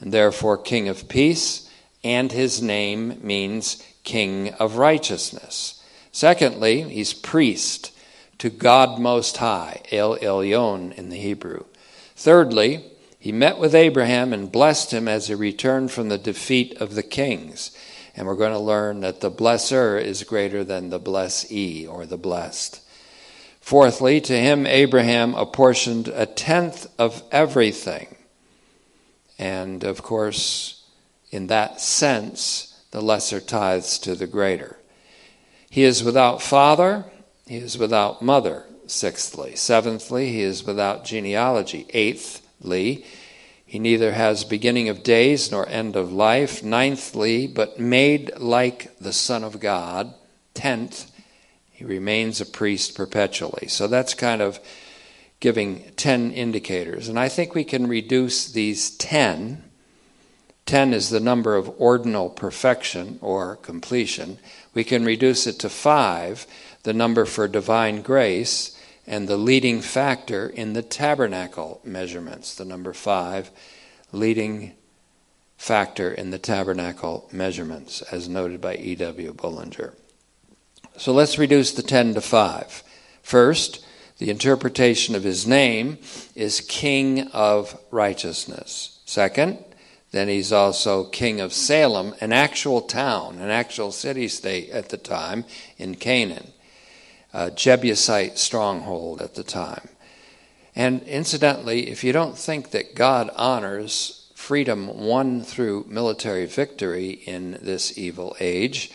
and 0.00 0.12
therefore 0.12 0.58
king 0.58 0.88
of 0.88 1.08
peace, 1.08 1.70
and 2.04 2.30
his 2.30 2.60
name 2.60 3.18
means 3.22 3.82
king 4.04 4.52
of 4.54 4.76
righteousness. 4.76 5.82
Secondly, 6.12 6.82
he's 6.82 7.14
priest 7.14 7.92
to 8.38 8.50
God 8.50 8.98
Most 8.98 9.38
High, 9.38 9.80
El 9.90 10.16
Elyon 10.18 10.92
in 10.92 11.08
the 11.08 11.16
Hebrew. 11.16 11.64
Thirdly, 12.14 12.84
he 13.18 13.32
met 13.32 13.58
with 13.58 13.74
Abraham 13.74 14.32
and 14.32 14.52
blessed 14.52 14.92
him 14.92 15.08
as 15.08 15.28
he 15.28 15.34
returned 15.34 15.90
from 15.90 16.08
the 16.08 16.18
defeat 16.18 16.76
of 16.80 16.94
the 16.94 17.02
kings. 17.02 17.75
And 18.16 18.26
we're 18.26 18.34
going 18.34 18.52
to 18.52 18.58
learn 18.58 19.00
that 19.00 19.20
the 19.20 19.30
blesser 19.30 20.00
is 20.00 20.24
greater 20.24 20.64
than 20.64 20.88
the 20.88 20.98
blessee 20.98 21.86
or 21.86 22.06
the 22.06 22.16
blessed. 22.16 22.80
Fourthly, 23.60 24.20
to 24.22 24.32
him 24.32 24.66
Abraham 24.66 25.34
apportioned 25.34 26.08
a 26.08 26.24
tenth 26.24 26.86
of 26.98 27.22
everything. 27.30 28.16
And 29.38 29.84
of 29.84 30.02
course, 30.02 30.84
in 31.30 31.48
that 31.48 31.80
sense, 31.80 32.80
the 32.90 33.02
lesser 33.02 33.40
tithes 33.40 33.98
to 33.98 34.14
the 34.14 34.26
greater. 34.26 34.78
He 35.68 35.82
is 35.82 36.02
without 36.02 36.40
father, 36.40 37.04
he 37.46 37.56
is 37.56 37.76
without 37.76 38.22
mother, 38.22 38.64
sixthly. 38.86 39.56
Seventhly, 39.56 40.32
he 40.32 40.40
is 40.40 40.64
without 40.64 41.04
genealogy. 41.04 41.86
Eighthly, 41.90 43.04
he 43.66 43.80
neither 43.80 44.12
has 44.12 44.44
beginning 44.44 44.88
of 44.88 45.02
days 45.02 45.50
nor 45.50 45.68
end 45.68 45.96
of 45.96 46.12
life. 46.12 46.62
Ninthly, 46.62 47.52
but 47.52 47.80
made 47.80 48.30
like 48.38 48.96
the 49.00 49.12
Son 49.12 49.42
of 49.42 49.58
God. 49.58 50.14
Tenth, 50.54 51.10
he 51.72 51.84
remains 51.84 52.40
a 52.40 52.46
priest 52.46 52.94
perpetually. 52.94 53.66
So 53.66 53.88
that's 53.88 54.14
kind 54.14 54.40
of 54.40 54.60
giving 55.40 55.82
10 55.96 56.30
indicators. 56.30 57.08
And 57.08 57.18
I 57.18 57.28
think 57.28 57.54
we 57.54 57.64
can 57.64 57.88
reduce 57.88 58.50
these 58.50 58.96
10. 58.96 59.64
10 60.64 60.94
is 60.94 61.10
the 61.10 61.20
number 61.20 61.56
of 61.56 61.70
ordinal 61.80 62.30
perfection 62.30 63.18
or 63.20 63.56
completion. 63.56 64.38
We 64.74 64.84
can 64.84 65.04
reduce 65.04 65.46
it 65.46 65.58
to 65.60 65.68
5, 65.68 66.46
the 66.84 66.94
number 66.94 67.24
for 67.24 67.48
divine 67.48 68.02
grace, 68.02 68.75
and 69.06 69.28
the 69.28 69.36
leading 69.36 69.80
factor 69.80 70.48
in 70.48 70.72
the 70.72 70.82
tabernacle 70.82 71.80
measurements, 71.84 72.54
the 72.54 72.64
number 72.64 72.92
5, 72.92 73.50
leading 74.12 74.72
factor 75.56 76.10
in 76.12 76.30
the 76.30 76.38
tabernacle 76.38 77.28
measurements, 77.32 78.02
as 78.02 78.28
noted 78.28 78.60
by 78.60 78.76
E.W. 78.76 79.32
Bullinger. 79.32 79.94
So 80.96 81.12
let's 81.12 81.38
reduce 81.38 81.72
the 81.72 81.82
10 81.82 82.14
to 82.14 82.20
5. 82.20 82.82
First, 83.22 83.84
the 84.18 84.30
interpretation 84.30 85.14
of 85.14 85.24
his 85.24 85.46
name 85.46 85.98
is 86.34 86.60
King 86.60 87.28
of 87.28 87.78
Righteousness. 87.90 89.00
Second, 89.04 89.62
then 90.12 90.28
he's 90.28 90.52
also 90.52 91.04
King 91.04 91.40
of 91.40 91.52
Salem, 91.52 92.14
an 92.20 92.32
actual 92.32 92.80
town, 92.80 93.38
an 93.38 93.50
actual 93.50 93.92
city 93.92 94.28
state 94.28 94.70
at 94.70 94.88
the 94.88 94.96
time 94.96 95.44
in 95.76 95.96
Canaan, 95.96 96.52
a 97.36 97.50
Jebusite 97.50 98.38
stronghold 98.38 99.20
at 99.20 99.34
the 99.34 99.44
time. 99.44 99.90
And 100.74 101.02
incidentally, 101.02 101.90
if 101.90 102.02
you 102.02 102.10
don't 102.12 102.36
think 102.36 102.70
that 102.70 102.94
God 102.94 103.30
honors 103.36 104.32
freedom 104.34 105.04
won 105.06 105.42
through 105.42 105.84
military 105.86 106.46
victory 106.46 107.10
in 107.10 107.58
this 107.60 107.98
evil 107.98 108.34
age, 108.40 108.90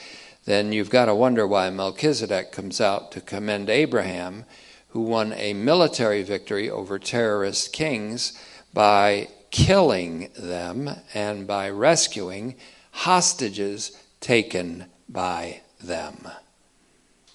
then 0.46 0.72
you've 0.72 0.90
got 0.90 1.06
to 1.06 1.14
wonder 1.14 1.46
why 1.46 1.70
Melchizedek 1.70 2.52
comes 2.52 2.82
out 2.82 3.12
to 3.12 3.22
commend 3.22 3.70
Abraham, 3.70 4.46
who 4.90 5.02
won 5.02 5.34
a 5.34 5.54
military 5.54 6.24
victory 6.24 6.68
over 6.68 6.98
terrorist 6.98 7.72
kings 7.72 8.34
by 8.74 9.28
killing 9.52 10.30
them 10.36 10.90
and 11.14 11.46
by 11.46 11.70
rescuing 11.70 12.56
hostages 12.90 13.92
taken 14.20 14.86
by 15.08 15.62
them. 15.80 16.28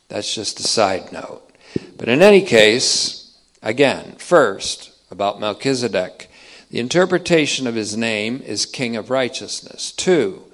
That's 0.09 0.35
just 0.35 0.61
a 0.61 0.65
side 0.65 1.13
note. 1.13 1.43
But 1.97 2.09
in 2.09 2.23
any 2.23 2.43
case, 2.43 3.37
again, 3.63 4.15
first, 4.19 4.93
about 5.11 5.41
Melchizedek, 5.41 6.31
the 6.71 6.81
interpretation 6.81 7.67
of 7.67 7.75
his 7.75 7.97
name 7.97 8.43
is 8.45 8.67
King 8.67 8.97
of 8.97 9.11
Righteousness. 9.11 9.93
Two, 9.93 10.47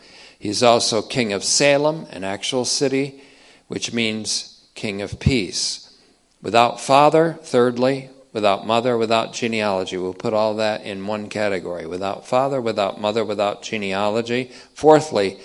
He's 0.43 0.61
also 0.61 1.03
king 1.03 1.33
of 1.33 1.45
Salem, 1.45 2.09
an 2.11 2.25
actual 2.25 2.65
city, 2.65 3.23
which 3.69 3.93
means 3.93 4.61
king 4.75 5.01
of 5.01 5.21
peace. 5.21 5.97
Without 6.43 6.81
father, 6.81 7.39
thirdly, 7.43 8.11
without 8.33 8.67
mother, 8.67 8.99
without 8.99 9.33
genealogy. 9.33 9.97
We'll 9.97 10.15
put 10.15 10.35
all 10.35 10.55
that 10.57 10.83
in 10.83 11.07
one 11.07 11.29
category. 11.29 11.87
Without 11.87 12.27
father, 12.27 12.61
without 12.61 13.01
mother, 13.01 13.25
without 13.25 13.63
genealogy. 13.63 14.51
Fourthly, 14.75 15.39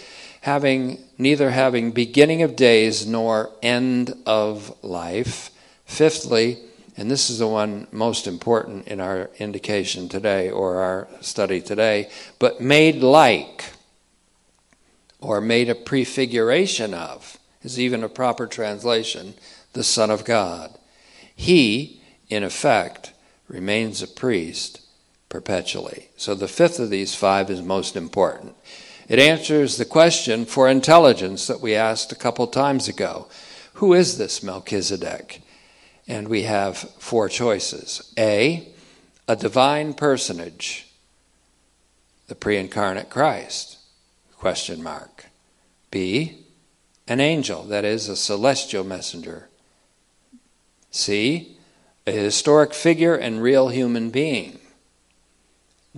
having 0.48 0.98
neither 1.18 1.50
having 1.50 1.92
beginning 1.92 2.42
of 2.42 2.56
days 2.56 3.06
nor 3.06 3.52
end 3.62 4.16
of 4.26 4.74
life. 4.82 5.50
Fifthly, 5.86 6.58
and 6.96 7.12
this 7.12 7.30
is 7.30 7.40
the 7.40 7.48
one 7.48 7.86
most 7.92 8.28
important 8.28 8.88
in 8.88 9.02
our 9.02 9.30
indication 9.40 10.08
today 10.08 10.50
or 10.50 10.78
our 10.78 11.06
study 11.20 11.60
today, 11.60 12.10
but 12.40 12.62
made 12.62 12.96
like 12.96 13.74
or 15.20 15.42
made 15.42 15.68
a 15.68 15.76
prefiguration 15.76 16.94
of, 16.94 17.38
is 17.62 17.78
even 17.78 18.02
a 18.02 18.08
proper 18.08 18.48
translation, 18.48 19.34
the 19.74 19.84
Son 19.84 20.10
of 20.10 20.24
God. 20.24 20.74
He, 21.36 22.02
in 22.30 22.46
effect, 22.46 23.12
remains 23.50 24.02
a 24.02 24.08
priest 24.08 24.80
perpetually. 25.28 26.08
So 26.16 26.36
the 26.36 26.48
fifth 26.48 26.80
of 26.80 26.90
these 26.90 27.14
five 27.14 27.50
is 27.50 27.62
most 27.62 27.98
important. 27.98 28.56
It 29.08 29.20
answers 29.20 29.78
the 29.78 29.86
question 29.86 30.46
for 30.46 30.68
intelligence 30.68 31.48
that 31.48 31.62
we 31.62 31.76
asked 31.76 32.12
a 32.12 32.16
couple 32.16 32.48
times 32.48 32.88
ago 32.88 33.28
Who 33.76 33.94
is 33.94 34.18
this 34.18 34.44
Melchizedek? 34.44 35.42
And 36.08 36.28
we 36.28 36.44
have 36.44 36.78
four 36.78 37.30
choices 37.30 38.14
A, 38.18 38.68
a 39.28 39.36
divine 39.36 39.94
personage, 39.94 40.88
the 42.28 42.36
pre 42.36 42.58
incarnate 42.58 43.10
Christ. 43.10 43.78
Question 44.38 44.84
mark. 44.84 45.26
B, 45.90 46.46
an 47.08 47.20
angel, 47.20 47.64
that 47.64 47.86
is, 47.86 48.10
a 48.10 48.16
celestial 48.16 48.84
messenger. 48.84 49.48
C, 50.92 51.58
a 52.06 52.12
historic 52.12 52.74
figure 52.74 53.16
and 53.16 53.42
real 53.42 53.70
human 53.70 54.10
being. 54.10 54.60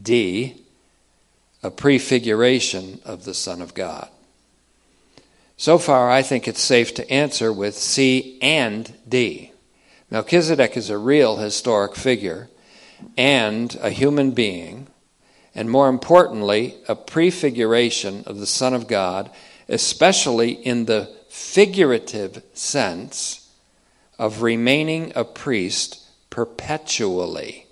D, 0.02 0.62
a 1.62 1.72
prefiguration 1.72 3.00
of 3.06 3.26
the 3.26 3.34
Son 3.34 3.62
of 3.62 3.74
God. 3.74 4.10
So 5.58 5.78
far, 5.78 6.10
I 6.10 6.22
think 6.22 6.48
it's 6.48 6.62
safe 6.62 6.94
to 6.96 7.12
answer 7.12 7.52
with 7.52 7.76
C 7.76 8.40
and 8.42 8.94
D. 9.08 9.52
Melchizedek 10.10 10.78
is 10.78 10.90
a 10.90 10.98
real 10.98 11.38
historic 11.38 11.96
figure 11.96 12.50
and 13.18 13.78
a 13.82 13.90
human 13.90 14.32
being 14.32 14.88
and 15.56 15.70
more 15.70 15.90
importantly, 15.90 16.76
a 16.88 16.96
prefiguration 16.96 18.24
of 18.26 18.40
the 18.40 18.46
Son 18.46 18.74
of 18.74 18.88
God, 18.88 19.30
especially 19.68 20.52
in 20.52 20.86
the 20.86 21.14
figurative 21.28 22.44
sense 22.54 23.52
of 24.18 24.42
remaining 24.42 25.12
a 25.16 25.24
priest 25.24 26.06
perpetually. 26.30 27.66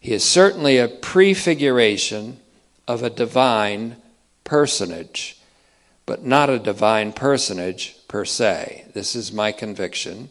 He 0.00 0.12
is 0.12 0.24
certainly 0.24 0.78
a 0.78 0.88
prefiguration 0.88 2.40
of 2.90 3.04
a 3.04 3.10
divine 3.10 3.96
personage, 4.42 5.38
but 6.06 6.24
not 6.24 6.50
a 6.50 6.58
divine 6.58 7.12
personage 7.12 7.96
per 8.08 8.24
se. 8.24 8.86
This 8.94 9.14
is 9.14 9.32
my 9.32 9.52
conviction, 9.52 10.28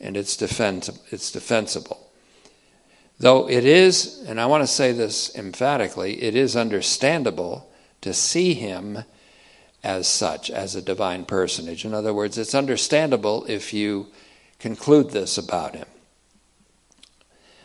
and 0.00 0.16
it's, 0.16 0.40
it's 0.40 1.30
defensible. 1.30 2.10
Though 3.20 3.46
it 3.48 3.66
is, 3.66 4.24
and 4.26 4.40
I 4.40 4.46
want 4.46 4.62
to 4.62 4.66
say 4.66 4.92
this 4.92 5.36
emphatically, 5.36 6.22
it 6.22 6.34
is 6.34 6.56
understandable 6.56 7.70
to 8.00 8.14
see 8.14 8.54
him 8.54 9.04
as 9.84 10.08
such, 10.08 10.50
as 10.50 10.74
a 10.74 10.80
divine 10.80 11.26
personage. 11.26 11.84
In 11.84 11.92
other 11.92 12.14
words, 12.14 12.38
it's 12.38 12.54
understandable 12.54 13.44
if 13.48 13.74
you 13.74 14.06
conclude 14.58 15.10
this 15.10 15.36
about 15.36 15.76
him. 15.76 15.86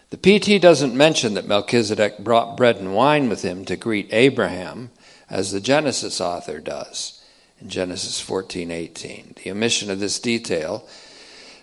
The 0.09 0.39
PT 0.39 0.61
doesn't 0.61 0.95
mention 0.95 1.33
that 1.33 1.47
Melchizedek 1.47 2.19
brought 2.19 2.55
bread 2.55 2.77
and 2.77 2.95
wine 2.95 3.27
with 3.27 3.41
him 3.41 3.65
to 3.65 3.75
greet 3.75 4.07
Abraham, 4.13 4.89
as 5.29 5.51
the 5.51 5.59
Genesis 5.59 6.21
author 6.21 6.59
does 6.59 7.21
in 7.59 7.67
Genesis 7.67 8.21
14:18. 8.21 9.35
The 9.43 9.51
omission 9.51 9.91
of 9.91 9.99
this 9.99 10.19
detail 10.19 10.87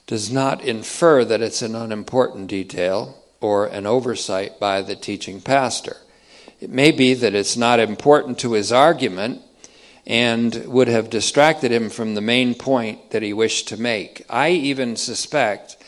does 0.07 0.31
not 0.31 0.63
infer 0.63 1.25
that 1.25 1.41
it's 1.41 1.63
an 1.63 1.75
unimportant 1.75 2.49
detail 2.49 3.17
or 3.41 3.65
an 3.67 3.87
oversight 3.87 4.61
by 4.61 4.83
the 4.83 4.97
teaching 4.97 5.41
pastor. 5.41 5.97
It 6.61 6.69
may 6.69 6.91
be 6.91 7.15
that 7.15 7.35
it's 7.35 7.57
not 7.57 7.81
important 7.81 8.39
to 8.41 8.53
his 8.53 8.71
argument 8.71 9.41
and 10.07 10.67
would 10.67 10.89
have 10.89 11.09
distracted 11.09 11.73
him 11.73 11.89
from 11.89 12.15
the 12.15 12.21
main 12.21 12.55
point 12.55 13.11
that 13.11 13.23
he 13.23 13.33
wished 13.33 13.69
to 13.69 13.81
make. 13.81 14.23
I 14.29 14.51
even 14.51 14.97
suspect 14.97 15.79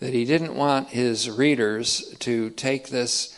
that 0.00 0.12
he 0.12 0.24
didn't 0.24 0.54
want 0.54 0.88
his 0.88 1.30
readers 1.30 2.14
to 2.20 2.50
take 2.50 2.88
this 2.88 3.36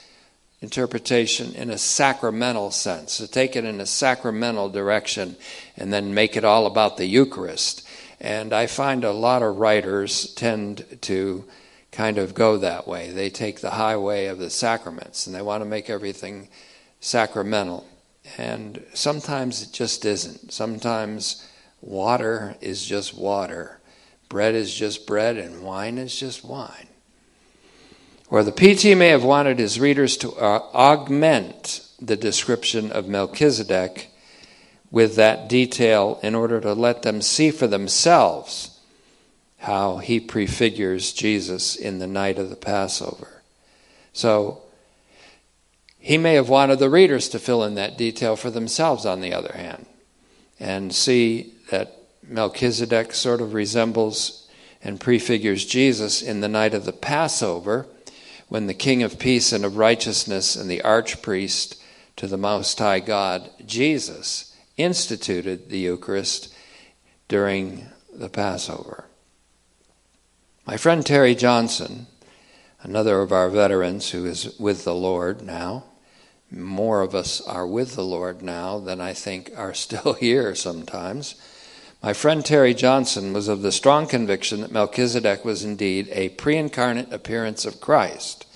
interpretation 0.60 1.54
in 1.54 1.70
a 1.70 1.78
sacramental 1.78 2.70
sense, 2.70 3.18
to 3.18 3.28
take 3.28 3.54
it 3.54 3.64
in 3.64 3.80
a 3.80 3.86
sacramental 3.86 4.68
direction 4.68 5.36
and 5.76 5.92
then 5.92 6.14
make 6.14 6.36
it 6.36 6.44
all 6.44 6.66
about 6.66 6.96
the 6.96 7.06
Eucharist. 7.06 7.86
And 8.20 8.52
I 8.52 8.66
find 8.66 9.04
a 9.04 9.12
lot 9.12 9.42
of 9.42 9.58
writers 9.58 10.34
tend 10.34 10.84
to 11.02 11.44
kind 11.92 12.18
of 12.18 12.34
go 12.34 12.56
that 12.58 12.88
way. 12.88 13.10
They 13.10 13.30
take 13.30 13.60
the 13.60 13.70
highway 13.70 14.26
of 14.26 14.38
the 14.38 14.50
sacraments 14.50 15.26
and 15.26 15.34
they 15.34 15.42
want 15.42 15.62
to 15.62 15.68
make 15.68 15.88
everything 15.88 16.48
sacramental. 17.00 17.86
And 18.36 18.84
sometimes 18.94 19.62
it 19.62 19.72
just 19.72 20.04
isn't. 20.04 20.52
Sometimes 20.52 21.48
water 21.80 22.56
is 22.60 22.84
just 22.84 23.16
water, 23.16 23.77
bread 24.28 24.54
is 24.54 24.74
just 24.74 25.06
bread, 25.06 25.36
and 25.36 25.62
wine 25.62 25.98
is 25.98 26.18
just 26.18 26.44
wine. 26.44 26.88
Or 28.30 28.42
the 28.42 28.52
PT 28.52 28.96
may 28.96 29.08
have 29.08 29.24
wanted 29.24 29.58
his 29.58 29.80
readers 29.80 30.16
to 30.18 30.32
uh, 30.32 30.62
augment 30.74 31.86
the 32.00 32.16
description 32.16 32.92
of 32.92 33.08
Melchizedek 33.08 34.10
with 34.90 35.16
that 35.16 35.48
detail 35.48 36.18
in 36.22 36.34
order 36.34 36.60
to 36.60 36.72
let 36.72 37.02
them 37.02 37.22
see 37.22 37.50
for 37.50 37.66
themselves 37.66 38.78
how 39.58 39.98
he 39.98 40.20
prefigures 40.20 41.12
Jesus 41.12 41.74
in 41.74 41.98
the 41.98 42.06
night 42.06 42.38
of 42.38 42.50
the 42.50 42.56
Passover. 42.56 43.42
So, 44.12 44.62
he 45.98 46.16
may 46.16 46.34
have 46.34 46.48
wanted 46.48 46.78
the 46.78 46.90
readers 46.90 47.28
to 47.30 47.38
fill 47.38 47.64
in 47.64 47.74
that 47.74 47.98
detail 47.98 48.36
for 48.36 48.50
themselves, 48.50 49.04
on 49.04 49.20
the 49.20 49.32
other 49.32 49.52
hand, 49.54 49.86
and 50.60 50.94
see 50.94 51.54
that 51.70 51.97
Melchizedek 52.28 53.14
sort 53.14 53.40
of 53.40 53.54
resembles 53.54 54.46
and 54.82 55.00
prefigures 55.00 55.64
Jesus 55.64 56.22
in 56.22 56.40
the 56.40 56.48
night 56.48 56.74
of 56.74 56.84
the 56.84 56.92
Passover 56.92 57.86
when 58.48 58.66
the 58.66 58.74
King 58.74 59.02
of 59.02 59.18
Peace 59.18 59.52
and 59.52 59.64
of 59.64 59.76
Righteousness 59.76 60.56
and 60.56 60.70
the 60.70 60.82
archpriest 60.84 61.80
to 62.16 62.26
the 62.26 62.36
Most 62.36 62.78
High 62.78 63.00
God, 63.00 63.50
Jesus, 63.64 64.56
instituted 64.76 65.68
the 65.68 65.78
Eucharist 65.78 66.52
during 67.28 67.86
the 68.12 68.28
Passover. 68.28 69.04
My 70.66 70.76
friend 70.76 71.04
Terry 71.04 71.34
Johnson, 71.34 72.06
another 72.82 73.20
of 73.20 73.32
our 73.32 73.48
veterans 73.48 74.10
who 74.10 74.26
is 74.26 74.58
with 74.58 74.84
the 74.84 74.94
Lord 74.94 75.42
now, 75.42 75.84
more 76.50 77.02
of 77.02 77.14
us 77.14 77.40
are 77.42 77.66
with 77.66 77.94
the 77.94 78.04
Lord 78.04 78.42
now 78.42 78.78
than 78.78 79.00
I 79.00 79.12
think 79.12 79.50
are 79.56 79.74
still 79.74 80.14
here 80.14 80.54
sometimes. 80.54 81.34
My 82.00 82.12
friend 82.12 82.44
Terry 82.44 82.74
Johnson 82.74 83.32
was 83.32 83.48
of 83.48 83.62
the 83.62 83.72
strong 83.72 84.06
conviction 84.06 84.60
that 84.60 84.70
Melchizedek 84.70 85.44
was 85.44 85.64
indeed 85.64 86.08
a 86.12 86.28
pre 86.28 86.56
incarnate 86.56 87.12
appearance 87.12 87.64
of 87.64 87.80
Christ. 87.80 88.46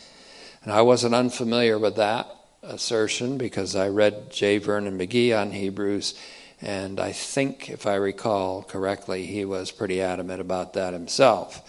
And 0.62 0.72
I 0.72 0.82
wasn't 0.82 1.16
unfamiliar 1.16 1.76
with 1.76 1.96
that 1.96 2.28
assertion 2.62 3.38
because 3.38 3.74
I 3.74 3.88
read 3.88 4.30
J. 4.30 4.58
Vernon 4.58 4.96
McGee 4.96 5.36
on 5.36 5.50
Hebrews, 5.50 6.14
and 6.60 7.00
I 7.00 7.10
think, 7.10 7.68
if 7.68 7.84
I 7.84 7.96
recall 7.96 8.62
correctly, 8.62 9.26
he 9.26 9.44
was 9.44 9.72
pretty 9.72 10.00
adamant 10.00 10.40
about 10.40 10.74
that 10.74 10.92
himself. 10.92 11.68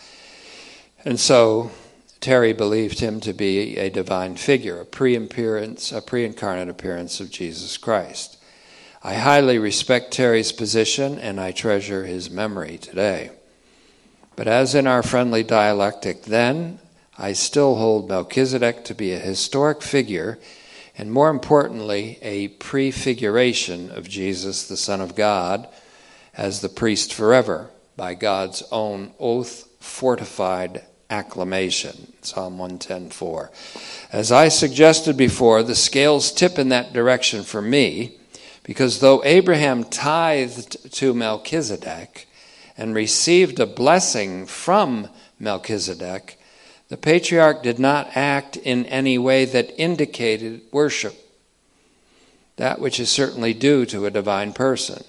And 1.03 1.19
so 1.19 1.71
Terry 2.19 2.53
believed 2.53 2.99
him 2.99 3.19
to 3.21 3.33
be 3.33 3.77
a 3.77 3.89
divine 3.89 4.35
figure, 4.35 4.79
a 4.79 4.85
pre-appearance, 4.85 5.91
a 5.91 6.03
pre-incarnate 6.03 6.69
appearance 6.69 7.19
of 7.19 7.31
Jesus 7.31 7.77
Christ. 7.77 8.37
I 9.05 9.15
highly 9.15 9.59
respect 9.59 10.13
Terry's 10.13 10.53
position 10.53 11.19
and 11.19 11.37
I 11.37 11.51
treasure 11.51 12.05
his 12.05 12.29
memory 12.29 12.77
today. 12.77 13.31
But 14.37 14.47
as 14.47 14.75
in 14.75 14.87
our 14.87 15.03
friendly 15.03 15.43
dialectic 15.43 16.23
then, 16.23 16.79
I 17.17 17.33
still 17.33 17.75
hold 17.75 18.07
Melchizedek 18.07 18.85
to 18.85 18.95
be 18.95 19.11
a 19.11 19.19
historic 19.19 19.81
figure 19.81 20.39
and 20.97 21.11
more 21.11 21.29
importantly, 21.29 22.17
a 22.21 22.47
prefiguration 22.47 23.91
of 23.91 24.07
Jesus, 24.07 24.67
the 24.67 24.77
Son 24.77 25.01
of 25.01 25.15
God, 25.15 25.67
as 26.37 26.61
the 26.61 26.69
priest 26.69 27.13
forever 27.13 27.71
by 27.97 28.13
God's 28.13 28.63
own 28.71 29.11
oath 29.19 29.67
fortified 29.79 30.83
acclamation. 31.09 32.13
Psalm 32.21 32.57
110:4. 32.57 33.49
As 34.13 34.31
I 34.31 34.47
suggested 34.47 35.17
before, 35.17 35.61
the 35.61 35.75
scales 35.75 36.31
tip 36.31 36.57
in 36.57 36.69
that 36.69 36.93
direction 36.93 37.43
for 37.43 37.61
me 37.61 38.19
because 38.63 38.99
though 38.99 39.23
Abraham 39.23 39.83
tithed 39.83 40.93
to 40.93 41.13
Melchizedek 41.13 42.27
and 42.77 42.95
received 42.95 43.59
a 43.59 43.65
blessing 43.65 44.45
from 44.45 45.09
Melchizedek, 45.39 46.39
the 46.89 46.97
patriarch 46.97 47.63
did 47.63 47.79
not 47.79 48.15
act 48.15 48.57
in 48.57 48.85
any 48.85 49.17
way 49.17 49.45
that 49.45 49.79
indicated 49.79 50.61
worship, 50.71 51.15
that 52.55 52.79
which 52.79 52.99
is 52.99 53.09
certainly 53.09 53.53
due 53.53 53.85
to 53.85 54.05
a 54.05 54.11
divine 54.11 54.53
person. 54.53 55.03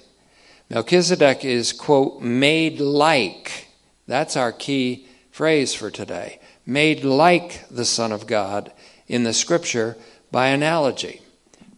Melchizedek 0.70 1.44
is, 1.44 1.72
quote, 1.72 2.20
made 2.20 2.80
like. 2.80 3.68
That's 4.06 4.36
our 4.36 4.52
key 4.52 5.06
phrase 5.30 5.74
for 5.74 5.90
today 5.90 6.40
made 6.66 7.04
like 7.04 7.68
the 7.68 7.84
Son 7.84 8.12
of 8.12 8.26
God 8.26 8.72
in 9.06 9.24
the 9.24 9.34
scripture 9.34 9.96
by 10.30 10.48
analogy. 10.48 11.20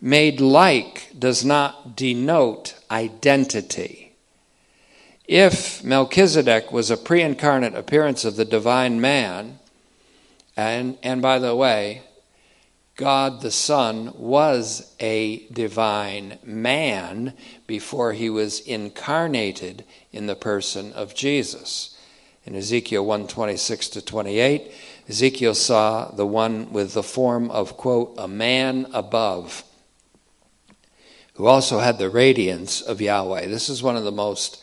Made 0.01 0.41
like 0.41 1.13
does 1.19 1.45
not 1.45 1.97
denote 1.97 2.75
identity. 2.91 4.15
If 5.27 5.83
Melchizedek 5.83 6.71
was 6.71 6.91
a 6.91 6.97
pre 6.97 7.23
incarnate 7.23 7.75
appearance 7.75 8.25
of 8.25 8.37
the 8.37 8.45
divine 8.45 9.01
man, 9.01 9.59
and, 10.57 10.99
and 11.03 11.21
by 11.21 11.39
the 11.39 11.57
way, 11.57 12.03
God 12.97 13.41
the 13.41 13.51
Son 13.51 14.13
was 14.17 14.95
a 15.01 15.47
divine 15.49 16.39
man 16.45 17.35
before 17.67 18.13
he 18.13 18.31
was 18.31 18.61
incarnated 18.61 19.85
in 20.13 20.27
the 20.27 20.37
person 20.37 20.93
of 20.93 21.15
Jesus 21.15 21.97
in 22.47 22.55
Ezekiel 22.55 23.05
126 23.05 23.89
to 23.89 24.03
28, 24.03 24.71
Ezekiel 25.09 25.55
saw 25.55 26.11
the 26.13 26.27
one 26.27 26.73
with 26.73 26.95
the 26.95 27.03
form 27.03 27.51
of, 27.51 27.77
quote, 27.77 28.15
a 28.17 28.29
man 28.29 28.87
above, 28.93 29.65
who 31.37 31.47
also 31.47 31.79
had 31.79 31.99
the 31.99 32.11
radiance 32.11 32.81
of 32.81 33.01
Yahweh. 33.01 33.47
This 33.47 33.69
is 33.69 33.83
one 33.83 33.97
of 33.97 34.05
the 34.05 34.13
most 34.13 34.63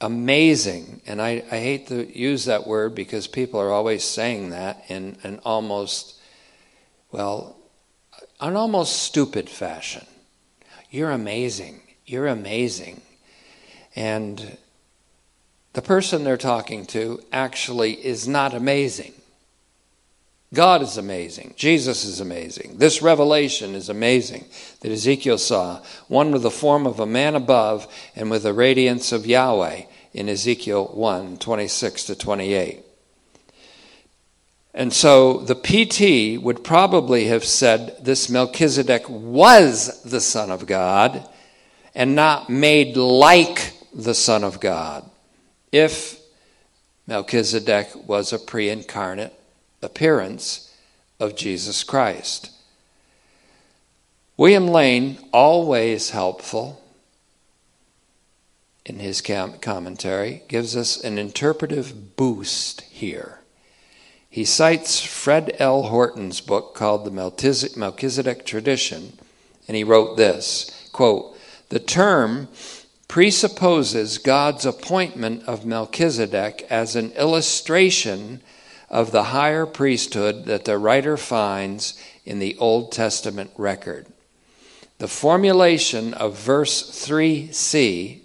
amazing, 0.00 1.00
and 1.06 1.20
I, 1.20 1.42
I 1.50 1.58
hate 1.58 1.88
to 1.88 2.06
use 2.16 2.44
that 2.44 2.66
word 2.66 2.94
because 2.94 3.26
people 3.26 3.60
are 3.60 3.72
always 3.72 4.04
saying 4.04 4.50
that 4.50 4.84
in 4.88 5.16
an 5.24 5.40
almost, 5.44 6.20
well, 7.10 7.56
an 8.40 8.54
almost 8.54 9.02
stupid 9.02 9.48
fashion. 9.48 10.06
You're 10.90 11.10
amazing. 11.10 11.80
You're 12.04 12.28
amazing. 12.28 13.00
And 13.96 14.58
the 15.72 15.82
person 15.82 16.22
they're 16.22 16.36
talking 16.36 16.86
to 16.86 17.22
actually 17.32 17.94
is 17.94 18.28
not 18.28 18.54
amazing. 18.54 19.12
God 20.54 20.80
is 20.82 20.96
amazing. 20.96 21.54
Jesus 21.56 22.04
is 22.04 22.20
amazing. 22.20 22.76
This 22.78 23.02
revelation 23.02 23.74
is 23.74 23.88
amazing 23.88 24.44
that 24.80 24.92
Ezekiel 24.92 25.38
saw, 25.38 25.82
one 26.08 26.30
with 26.30 26.42
the 26.42 26.50
form 26.50 26.86
of 26.86 27.00
a 27.00 27.06
man 27.06 27.34
above 27.34 27.92
and 28.14 28.30
with 28.30 28.44
the 28.44 28.52
radiance 28.52 29.10
of 29.10 29.26
Yahweh 29.26 29.82
in 30.12 30.28
Ezekiel 30.28 30.86
1 30.94 31.38
26 31.38 32.04
to 32.04 32.14
28. 32.14 32.84
And 34.72 34.92
so 34.92 35.38
the 35.38 35.54
PT 35.54 36.40
would 36.42 36.62
probably 36.62 37.26
have 37.26 37.44
said 37.44 37.96
this 38.04 38.28
Melchizedek 38.28 39.08
was 39.08 40.02
the 40.02 40.20
Son 40.20 40.50
of 40.50 40.66
God 40.66 41.26
and 41.94 42.14
not 42.14 42.50
made 42.50 42.96
like 42.96 43.72
the 43.94 44.14
Son 44.14 44.44
of 44.44 44.60
God 44.60 45.10
if 45.72 46.20
Melchizedek 47.06 47.88
was 48.06 48.32
a 48.32 48.38
pre 48.38 48.68
incarnate 48.68 49.32
appearance 49.86 50.74
of 51.18 51.34
Jesus 51.34 51.82
Christ. 51.82 52.50
William 54.36 54.68
Lane, 54.68 55.16
always 55.32 56.10
helpful 56.10 56.82
in 58.84 58.98
his 58.98 59.22
commentary, 59.22 60.42
gives 60.48 60.76
us 60.76 61.02
an 61.02 61.16
interpretive 61.16 62.16
boost 62.16 62.82
here. 62.82 63.40
He 64.28 64.44
cites 64.44 65.02
Fred 65.02 65.56
L. 65.58 65.84
Horton's 65.84 66.42
book 66.42 66.74
called 66.74 67.06
The 67.06 67.10
Melchizedek 67.10 68.44
Tradition, 68.44 69.18
and 69.66 69.76
he 69.76 69.84
wrote 69.84 70.18
this 70.18 70.90
quote, 70.92 71.38
The 71.70 71.80
term 71.80 72.48
presupposes 73.08 74.18
God's 74.18 74.66
appointment 74.66 75.44
of 75.44 75.64
Melchizedek 75.64 76.66
as 76.68 76.94
an 76.94 77.12
illustration 77.12 78.42
of 78.88 79.10
the 79.10 79.24
higher 79.24 79.66
priesthood 79.66 80.44
that 80.44 80.64
the 80.64 80.78
writer 80.78 81.16
finds 81.16 82.00
in 82.24 82.38
the 82.38 82.56
Old 82.58 82.92
Testament 82.92 83.50
record. 83.56 84.06
The 84.98 85.08
formulation 85.08 86.14
of 86.14 86.38
verse 86.38 86.90
3c, 86.90 88.20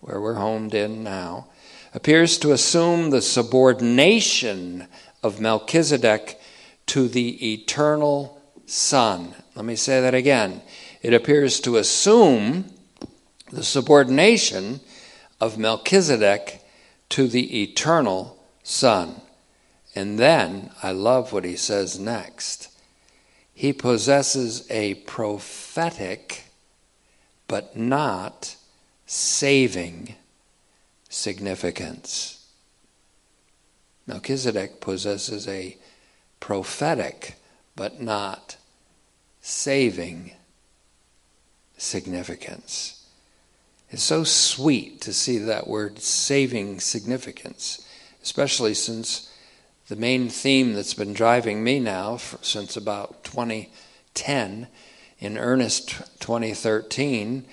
where 0.00 0.20
we're 0.20 0.34
homed 0.34 0.74
in 0.74 1.02
now, 1.02 1.48
appears 1.92 2.38
to 2.38 2.52
assume 2.52 3.10
the 3.10 3.22
subordination 3.22 4.86
of 5.22 5.40
Melchizedek 5.40 6.40
to 6.86 7.08
the 7.08 7.52
eternal 7.52 8.40
Son. 8.66 9.34
Let 9.54 9.64
me 9.64 9.76
say 9.76 10.00
that 10.00 10.14
again. 10.14 10.62
It 11.02 11.14
appears 11.14 11.60
to 11.60 11.76
assume 11.76 12.72
the 13.50 13.62
subordination 13.62 14.80
of 15.40 15.58
Melchizedek 15.58 16.62
to 17.10 17.28
the 17.28 17.62
eternal 17.62 18.42
Son. 18.62 19.20
And 19.94 20.18
then 20.18 20.70
I 20.82 20.90
love 20.90 21.32
what 21.32 21.44
he 21.44 21.56
says 21.56 21.98
next. 21.98 22.68
He 23.52 23.72
possesses 23.72 24.68
a 24.70 24.94
prophetic 24.94 26.44
but 27.46 27.76
not 27.76 28.56
saving 29.06 30.16
significance. 31.08 32.46
Melchizedek 34.06 34.80
possesses 34.80 35.46
a 35.46 35.76
prophetic 36.40 37.36
but 37.76 38.00
not 38.00 38.56
saving 39.40 40.32
significance. 41.76 43.06
It's 43.90 44.02
so 44.02 44.24
sweet 44.24 45.00
to 45.02 45.12
see 45.12 45.38
that 45.38 45.68
word 45.68 46.00
saving 46.00 46.80
significance, 46.80 47.86
especially 48.22 48.74
since 48.74 49.30
the 49.88 49.96
main 49.96 50.28
theme 50.28 50.72
that's 50.74 50.94
been 50.94 51.12
driving 51.12 51.62
me 51.62 51.78
now 51.78 52.16
for, 52.16 52.42
since 52.42 52.76
about 52.76 53.22
2010, 53.24 54.68
in 55.18 55.38
earnest 55.38 55.90
2013, 56.20 57.44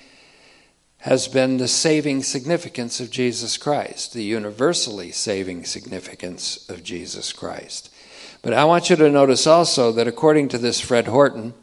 has 0.98 1.28
been 1.28 1.56
the 1.56 1.68
saving 1.68 2.22
significance 2.22 3.00
of 3.00 3.10
Jesus 3.10 3.56
Christ, 3.56 4.14
the 4.14 4.22
universally 4.22 5.10
saving 5.10 5.64
significance 5.64 6.68
of 6.70 6.84
Jesus 6.84 7.32
Christ. 7.32 7.92
But 8.40 8.54
I 8.54 8.64
want 8.64 8.88
you 8.88 8.96
to 8.96 9.10
notice 9.10 9.46
also 9.46 9.92
that 9.92 10.06
according 10.06 10.48
to 10.48 10.58
this 10.58 10.80
Fred 10.80 11.08
Horton, 11.08 11.54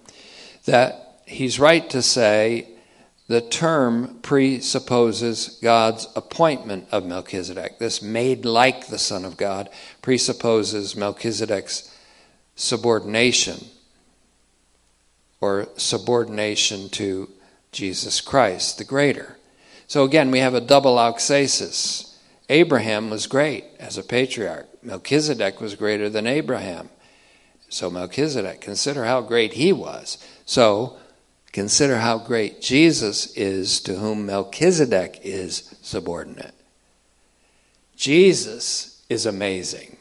that 0.66 1.22
he's 1.26 1.60
right 1.60 1.90
to 1.90 2.02
say 2.02 2.68
the 3.30 3.42
term 3.42 4.18
presupposes 4.24 5.60
God's 5.62 6.08
appointment 6.16 6.88
of 6.92 7.06
Melchizedek. 7.06 7.78
This 7.78 8.02
made 8.02 8.44
like 8.44 8.88
the 8.88 8.98
Son 8.98 9.24
of 9.24 9.38
God 9.38 9.70
presupposes 10.02 10.96
Melchizedek's 10.96 11.96
subordination 12.56 13.68
or 15.40 15.70
subordination 15.78 16.90
to 16.90 17.30
Jesus 17.72 18.20
Christ, 18.20 18.80
the 18.80 18.84
greater. 18.84 19.38
So 19.86 20.04
again, 20.04 20.32
we 20.32 20.40
have 20.40 20.56
a 20.56 20.60
double 20.60 20.98
auxesis. 20.98 22.18
Abraham 22.50 23.12
was 23.12 23.28
great 23.28 23.64
as 23.80 23.96
a 23.96 24.04
patriarch. 24.04 24.68
Melchizedek 24.84 25.62
was 25.62 25.76
greater 25.76 26.10
than 26.10 26.26
Abraham. 26.26 26.90
So 27.70 27.92
Melchizedek, 27.92 28.60
consider 28.60 29.06
how 29.06 29.22
great 29.22 29.54
he 29.54 29.72
was. 29.72 30.18
So 30.46 30.98
Consider 31.52 31.98
how 31.98 32.20
great 32.20 32.62
Jesus 32.62 33.36
is 33.36 33.82
to 33.82 33.96
whom 33.96 34.26
Melchizedek 34.26 35.20
is 35.24 35.76
subordinate. 35.82 36.54
Jesus 37.96 39.04
is 39.10 39.26
amazing. 39.26 39.98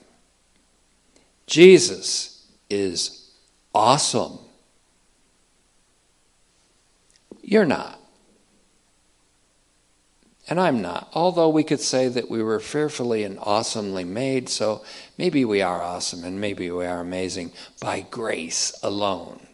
Jesus 1.46 2.46
is 2.68 3.30
awesome. 3.74 4.38
You're 7.42 7.64
not. 7.64 7.98
And 10.50 10.60
I'm 10.60 10.80
not. 10.82 11.08
Although 11.14 11.48
we 11.48 11.64
could 11.64 11.80
say 11.80 12.08
that 12.08 12.30
we 12.30 12.42
were 12.42 12.60
fearfully 12.60 13.24
and 13.24 13.38
awesomely 13.40 14.04
made, 14.04 14.48
so 14.48 14.84
maybe 15.16 15.44
we 15.44 15.62
are 15.62 15.82
awesome 15.82 16.24
and 16.24 16.40
maybe 16.40 16.70
we 16.70 16.86
are 16.86 17.00
amazing 17.00 17.52
by 17.80 18.00
grace 18.00 18.78
alone. 18.82 19.47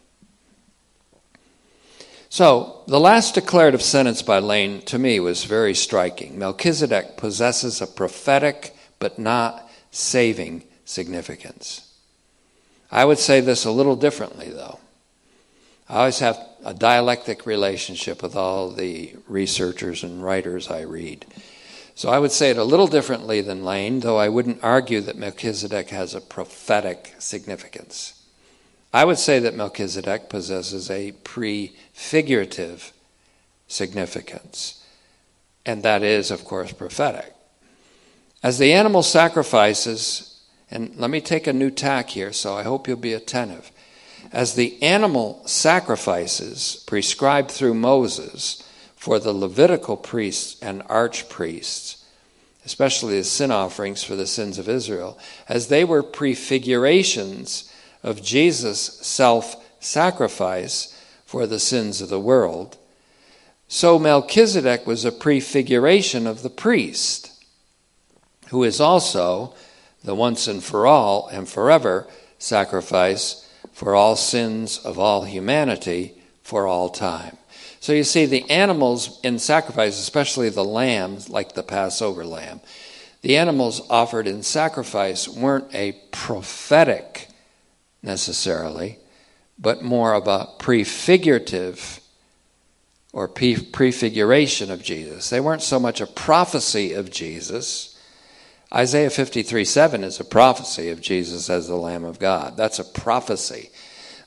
So, 2.35 2.81
the 2.85 2.99
last 2.99 3.35
declarative 3.35 3.81
sentence 3.81 4.21
by 4.21 4.39
Lane 4.39 4.81
to 4.87 4.99
me 4.99 5.21
was 5.21 5.45
very 5.45 5.73
striking. 5.73 6.37
Melchizedek 6.37 7.15
possesses 7.15 7.81
a 7.81 7.87
prophetic 7.87 8.75
but 8.99 9.17
not 9.17 9.69
saving 9.89 10.65
significance. 10.83 11.93
I 12.91 13.05
would 13.05 13.19
say 13.19 13.39
this 13.39 13.63
a 13.63 13.71
little 13.71 13.95
differently, 13.95 14.49
though. 14.49 14.81
I 15.87 15.99
always 15.99 16.19
have 16.19 16.37
a 16.65 16.73
dialectic 16.73 17.45
relationship 17.45 18.21
with 18.21 18.35
all 18.35 18.69
the 18.69 19.15
researchers 19.29 20.03
and 20.03 20.21
writers 20.21 20.69
I 20.69 20.81
read. 20.81 21.25
So 21.95 22.09
I 22.09 22.19
would 22.19 22.33
say 22.33 22.49
it 22.49 22.57
a 22.57 22.65
little 22.65 22.87
differently 22.87 23.39
than 23.39 23.63
Lane, 23.63 24.01
though 24.01 24.17
I 24.17 24.27
wouldn't 24.27 24.61
argue 24.61 24.99
that 24.99 25.15
Melchizedek 25.15 25.87
has 25.91 26.13
a 26.13 26.19
prophetic 26.19 27.15
significance. 27.17 28.24
I 28.95 29.03
would 29.03 29.19
say 29.19 29.39
that 29.39 29.57
Melchizedek 29.57 30.29
possesses 30.29 30.89
a 30.89 31.11
prefigurative 31.11 32.93
significance, 33.67 34.85
and 35.65 35.83
that 35.83 36.01
is, 36.01 36.31
of 36.31 36.45
course, 36.45 36.71
prophetic. 36.71 37.35
As 38.41 38.57
the 38.57 38.71
animal 38.71 39.03
sacrifices, 39.03 40.39
and 40.71 40.95
let 40.95 41.09
me 41.09 41.19
take 41.19 41.45
a 41.45 41.51
new 41.51 41.71
tack 41.71 42.11
here, 42.11 42.31
so 42.31 42.55
I 42.55 42.63
hope 42.63 42.87
you'll 42.87 42.95
be 42.95 43.11
attentive. 43.11 43.69
As 44.31 44.55
the 44.55 44.81
animal 44.81 45.45
sacrifices 45.45 46.81
prescribed 46.87 47.51
through 47.51 47.73
Moses 47.73 48.63
for 48.95 49.19
the 49.19 49.33
Levitical 49.33 49.97
priests 49.97 50.57
and 50.61 50.81
archpriests, 50.83 52.01
especially 52.65 53.17
the 53.17 53.25
sin 53.25 53.51
offerings 53.51 54.05
for 54.05 54.15
the 54.15 54.25
sins 54.25 54.57
of 54.57 54.69
Israel, 54.69 55.19
as 55.49 55.67
they 55.67 55.83
were 55.83 56.01
prefigurations 56.01 57.69
of 58.05 58.21
Jesus' 58.21 58.99
self 59.01 59.55
sacrifice 59.81 60.97
for 61.25 61.47
the 61.47 61.59
sins 61.59 62.01
of 62.01 62.09
the 62.09 62.19
world, 62.19 62.77
so 63.67 63.97
Melchizedek 63.97 64.85
was 64.85 65.03
a 65.03 65.11
prefiguration 65.11 66.27
of 66.27 66.43
the 66.43 66.51
priest, 66.51 67.43
who 68.49 68.63
is 68.63 68.79
also 68.79 69.55
the 70.03 70.13
once 70.13 70.47
and 70.47 70.63
for 70.63 70.85
all 70.85 71.27
and 71.29 71.49
forever 71.49 72.07
sacrifice 72.37 73.51
for 73.73 73.95
all 73.95 74.15
sins 74.15 74.77
of 74.77 74.99
all 74.99 75.23
humanity 75.23 76.13
for 76.43 76.67
all 76.67 76.89
time. 76.89 77.37
So 77.79 77.91
you 77.91 78.03
see, 78.03 78.27
the 78.27 78.47
animals 78.51 79.19
in 79.23 79.39
sacrifice, 79.39 79.99
especially 79.99 80.49
the 80.49 80.63
lambs, 80.63 81.27
like 81.27 81.53
the 81.53 81.63
Passover 81.63 82.23
lamb, 82.23 82.61
the 83.23 83.35
animals 83.37 83.81
offered 83.89 84.27
in 84.27 84.43
sacrifice 84.43 85.27
weren't 85.27 85.73
a 85.73 85.93
prophetic 86.11 87.29
necessarily, 88.05 88.99
but 89.57 89.83
more 89.83 90.13
of 90.13 90.27
a 90.27 90.47
prefigurative 90.59 91.99
or 93.11 93.27
prefiguration 93.27 94.69
of 94.69 94.83
Jesus. 94.83 95.29
They 95.29 95.39
weren't 95.39 95.61
so 95.61 95.79
much 95.79 96.01
a 96.01 96.07
prophecy 96.07 96.93
of 96.93 97.09
Jesus. 97.09 97.97
Isaiah 98.73 99.09
53 99.09 99.63
7 99.63 100.03
is 100.03 100.19
a 100.19 100.25
prophecy 100.25 100.89
of 100.89 101.01
Jesus 101.01 101.49
as 101.49 101.67
the 101.67 101.75
Lamb 101.75 102.03
of 102.03 102.19
God. 102.19 102.57
That's 102.57 102.79
a 102.79 102.83
prophecy. 102.83 103.69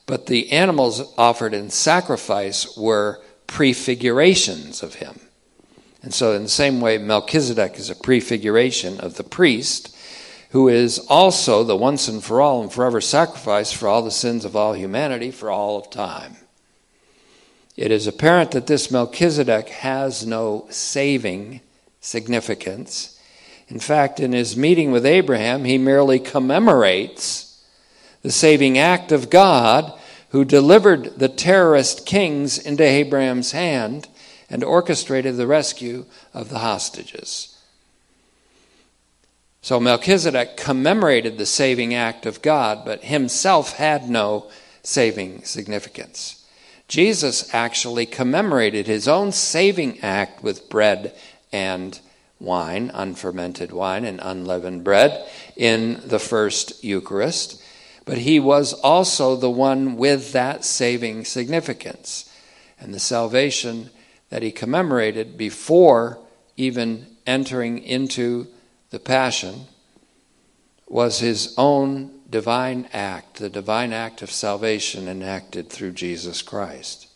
But 0.05 0.25
the 0.25 0.51
animals 0.51 1.13
offered 1.19 1.53
in 1.53 1.69
sacrifice 1.69 2.75
were 2.75 3.21
prefigurations 3.45 4.81
of 4.81 4.95
him. 4.95 5.19
And 6.01 6.13
so, 6.13 6.33
in 6.33 6.43
the 6.43 6.49
same 6.49 6.81
way, 6.81 6.97
Melchizedek 6.97 7.77
is 7.77 7.91
a 7.91 7.95
prefiguration 7.95 8.99
of 8.99 9.15
the 9.15 9.23
priest 9.23 9.95
who 10.49 10.67
is 10.67 10.99
also 11.09 11.63
the 11.63 11.75
once 11.75 12.07
and 12.07 12.23
for 12.23 12.41
all 12.41 12.61
and 12.61 12.71
forever 12.71 12.99
sacrifice 12.99 13.71
for 13.71 13.87
all 13.87 14.01
the 14.01 14.11
sins 14.11 14.45
of 14.45 14.55
all 14.55 14.73
humanity 14.73 15.31
for 15.31 15.49
all 15.49 15.77
of 15.77 15.89
time. 15.89 16.35
It 17.77 17.91
is 17.91 18.07
apparent 18.07 18.51
that 18.51 18.67
this 18.67 18.91
Melchizedek 18.91 19.69
has 19.69 20.25
no 20.25 20.65
saving 20.69 21.61
significance. 22.01 23.19
In 23.67 23.79
fact, 23.79 24.19
in 24.19 24.33
his 24.33 24.57
meeting 24.57 24.91
with 24.91 25.05
Abraham, 25.05 25.65
he 25.65 25.77
merely 25.77 26.19
commemorates 26.19 27.63
the 28.21 28.31
saving 28.31 28.77
act 28.77 29.11
of 29.11 29.29
God 29.29 29.93
who 30.31 30.43
delivered 30.43 31.19
the 31.19 31.29
terrorist 31.29 32.05
kings 32.05 32.57
into 32.57 32.83
Abraham's 32.83 33.51
hand 33.51 34.07
and 34.49 34.63
orchestrated 34.63 35.37
the 35.37 35.47
rescue 35.47 36.05
of 36.33 36.49
the 36.49 36.59
hostages. 36.59 37.55
So 39.61 39.79
Melchizedek 39.79 40.55
commemorated 40.55 41.37
the 41.37 41.45
saving 41.45 41.93
act 41.93 42.25
of 42.25 42.41
God, 42.41 42.85
but 42.85 43.03
himself 43.03 43.73
had 43.73 44.09
no 44.09 44.49
saving 44.83 45.43
significance. 45.43 46.45
Jesus 46.87 47.53
actually 47.53 48.05
commemorated 48.05 48.87
his 48.87 49.07
own 49.07 49.31
saving 49.31 49.99
act 50.01 50.43
with 50.43 50.69
bread 50.69 51.13
and 51.51 51.99
wine, 52.39 52.89
unfermented 52.93 53.71
wine 53.71 54.05
and 54.05 54.19
unleavened 54.23 54.83
bread, 54.83 55.27
in 55.55 56.01
the 56.05 56.19
first 56.19 56.83
Eucharist. 56.83 57.61
But 58.05 58.19
he 58.19 58.39
was 58.39 58.73
also 58.73 59.35
the 59.35 59.51
one 59.51 59.97
with 59.97 60.31
that 60.31 60.63
saving 60.65 61.25
significance 61.25 62.33
and 62.79 62.93
the 62.93 62.99
salvation 62.99 63.91
that 64.29 64.41
he 64.41 64.51
commemorated 64.51 65.37
before 65.37 66.17
even 66.55 67.05
entering 67.27 67.77
into 67.79 68.47
the 68.89 68.99
Passion 68.99 69.67
was 70.87 71.19
his 71.19 71.53
own 71.57 72.11
divine 72.29 72.87
act, 72.93 73.35
the 73.35 73.49
divine 73.49 73.93
act 73.93 74.21
of 74.21 74.31
salvation 74.31 75.07
enacted 75.07 75.69
through 75.69 75.91
Jesus 75.91 76.41
Christ. 76.41 77.07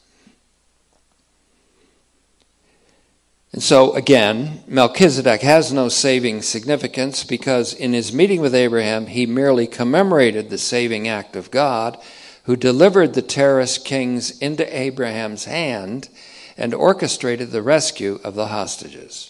And 3.51 3.61
so, 3.61 3.93
again, 3.93 4.63
Melchizedek 4.67 5.41
has 5.41 5.71
no 5.71 5.87
saving 5.87 6.41
significance 6.41 7.23
because 7.23 7.73
in 7.73 7.93
his 7.93 8.11
meeting 8.11 8.41
with 8.41 8.55
Abraham, 8.55 9.05
he 9.05 9.27
merely 9.27 9.67
commemorated 9.67 10.49
the 10.49 10.57
saving 10.57 11.07
act 11.07 11.35
of 11.35 11.51
God 11.51 11.99
who 12.45 12.55
delivered 12.55 13.13
the 13.13 13.21
terrorist 13.21 13.85
kings 13.85 14.39
into 14.39 14.65
Abraham's 14.75 15.45
hand 15.45 16.09
and 16.57 16.73
orchestrated 16.73 17.51
the 17.51 17.61
rescue 17.61 18.19
of 18.23 18.33
the 18.33 18.47
hostages. 18.47 19.29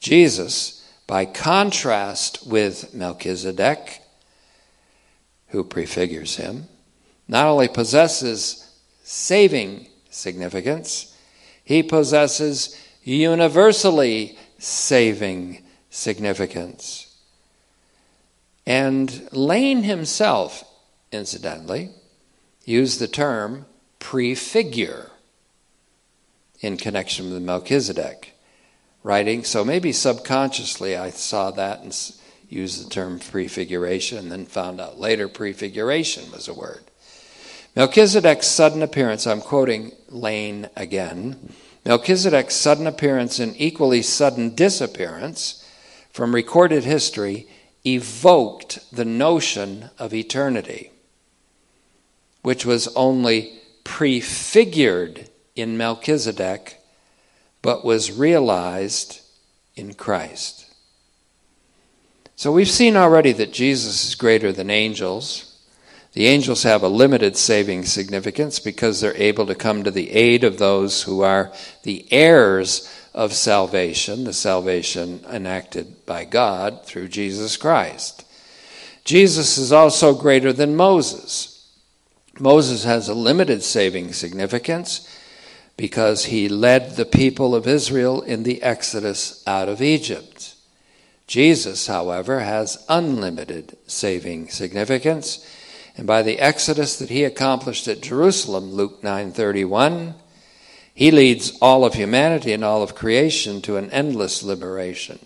Jesus 0.00 0.75
by 1.06 1.24
contrast 1.24 2.46
with 2.46 2.94
Melchizedek, 2.94 4.02
who 5.48 5.62
prefigures 5.62 6.36
him, 6.36 6.66
not 7.28 7.46
only 7.46 7.68
possesses 7.68 8.70
saving 9.04 9.86
significance, 10.10 11.16
he 11.64 11.82
possesses 11.82 12.80
universally 13.02 14.36
saving 14.58 15.62
significance. 15.90 17.16
And 18.66 19.28
Lane 19.32 19.84
himself, 19.84 20.64
incidentally, 21.12 21.90
used 22.64 22.98
the 22.98 23.08
term 23.08 23.66
prefigure 24.00 25.12
in 26.60 26.76
connection 26.76 27.32
with 27.32 27.42
Melchizedek 27.42 28.35
writing. 29.06 29.44
So 29.44 29.64
maybe 29.64 29.92
subconsciously 29.92 30.96
I 30.96 31.10
saw 31.10 31.52
that 31.52 31.80
and 31.80 32.12
used 32.48 32.84
the 32.84 32.90
term 32.90 33.20
prefiguration 33.20 34.18
and 34.18 34.32
then 34.32 34.46
found 34.46 34.80
out 34.80 34.98
later 34.98 35.28
prefiguration 35.28 36.32
was 36.32 36.48
a 36.48 36.54
word. 36.54 36.82
Melchizedek's 37.76 38.48
sudden 38.48 38.82
appearance, 38.82 39.24
I'm 39.24 39.40
quoting 39.40 39.92
Lane 40.08 40.68
again. 40.74 41.52
Melchizedek's 41.84 42.56
sudden 42.56 42.88
appearance 42.88 43.38
and 43.38 43.54
equally 43.60 44.02
sudden 44.02 44.56
disappearance 44.56 45.64
from 46.10 46.34
recorded 46.34 46.82
history 46.82 47.46
evoked 47.86 48.80
the 48.90 49.04
notion 49.04 49.88
of 50.00 50.12
eternity, 50.14 50.90
which 52.42 52.66
was 52.66 52.88
only 52.96 53.52
prefigured 53.84 55.30
in 55.54 55.76
Melchizedek, 55.76 56.75
but 57.62 57.84
was 57.84 58.12
realized 58.12 59.20
in 59.74 59.94
Christ. 59.94 60.66
So 62.36 62.52
we've 62.52 62.68
seen 62.68 62.96
already 62.96 63.32
that 63.32 63.52
Jesus 63.52 64.06
is 64.06 64.14
greater 64.14 64.52
than 64.52 64.70
angels. 64.70 65.58
The 66.12 66.26
angels 66.26 66.62
have 66.64 66.82
a 66.82 66.88
limited 66.88 67.36
saving 67.36 67.84
significance 67.84 68.58
because 68.58 69.00
they're 69.00 69.16
able 69.16 69.46
to 69.46 69.54
come 69.54 69.84
to 69.84 69.90
the 69.90 70.10
aid 70.12 70.44
of 70.44 70.58
those 70.58 71.02
who 71.02 71.22
are 71.22 71.52
the 71.82 72.06
heirs 72.10 72.90
of 73.14 73.32
salvation, 73.32 74.24
the 74.24 74.32
salvation 74.34 75.24
enacted 75.30 76.04
by 76.04 76.24
God 76.24 76.84
through 76.84 77.08
Jesus 77.08 77.56
Christ. 77.56 78.24
Jesus 79.04 79.56
is 79.56 79.72
also 79.72 80.14
greater 80.14 80.52
than 80.52 80.76
Moses. 80.76 81.72
Moses 82.38 82.84
has 82.84 83.08
a 83.08 83.14
limited 83.14 83.62
saving 83.62 84.12
significance 84.12 85.08
because 85.76 86.26
he 86.26 86.48
led 86.48 86.96
the 86.96 87.04
people 87.04 87.54
of 87.54 87.66
Israel 87.66 88.22
in 88.22 88.42
the 88.42 88.62
exodus 88.62 89.42
out 89.46 89.68
of 89.68 89.82
Egypt. 89.82 90.54
Jesus, 91.26 91.86
however, 91.86 92.40
has 92.40 92.84
unlimited 92.88 93.76
saving 93.86 94.48
significance 94.48 95.44
and 95.96 96.06
by 96.06 96.22
the 96.22 96.38
exodus 96.38 96.98
that 96.98 97.08
he 97.08 97.24
accomplished 97.24 97.88
at 97.88 98.02
Jerusalem, 98.02 98.72
Luke 98.72 99.02
9:31, 99.02 100.14
he 100.94 101.10
leads 101.10 101.52
all 101.60 101.84
of 101.84 101.94
humanity 101.94 102.52
and 102.52 102.64
all 102.64 102.82
of 102.82 102.94
creation 102.94 103.62
to 103.62 103.76
an 103.76 103.90
endless 103.90 104.42
liberation. 104.42 105.18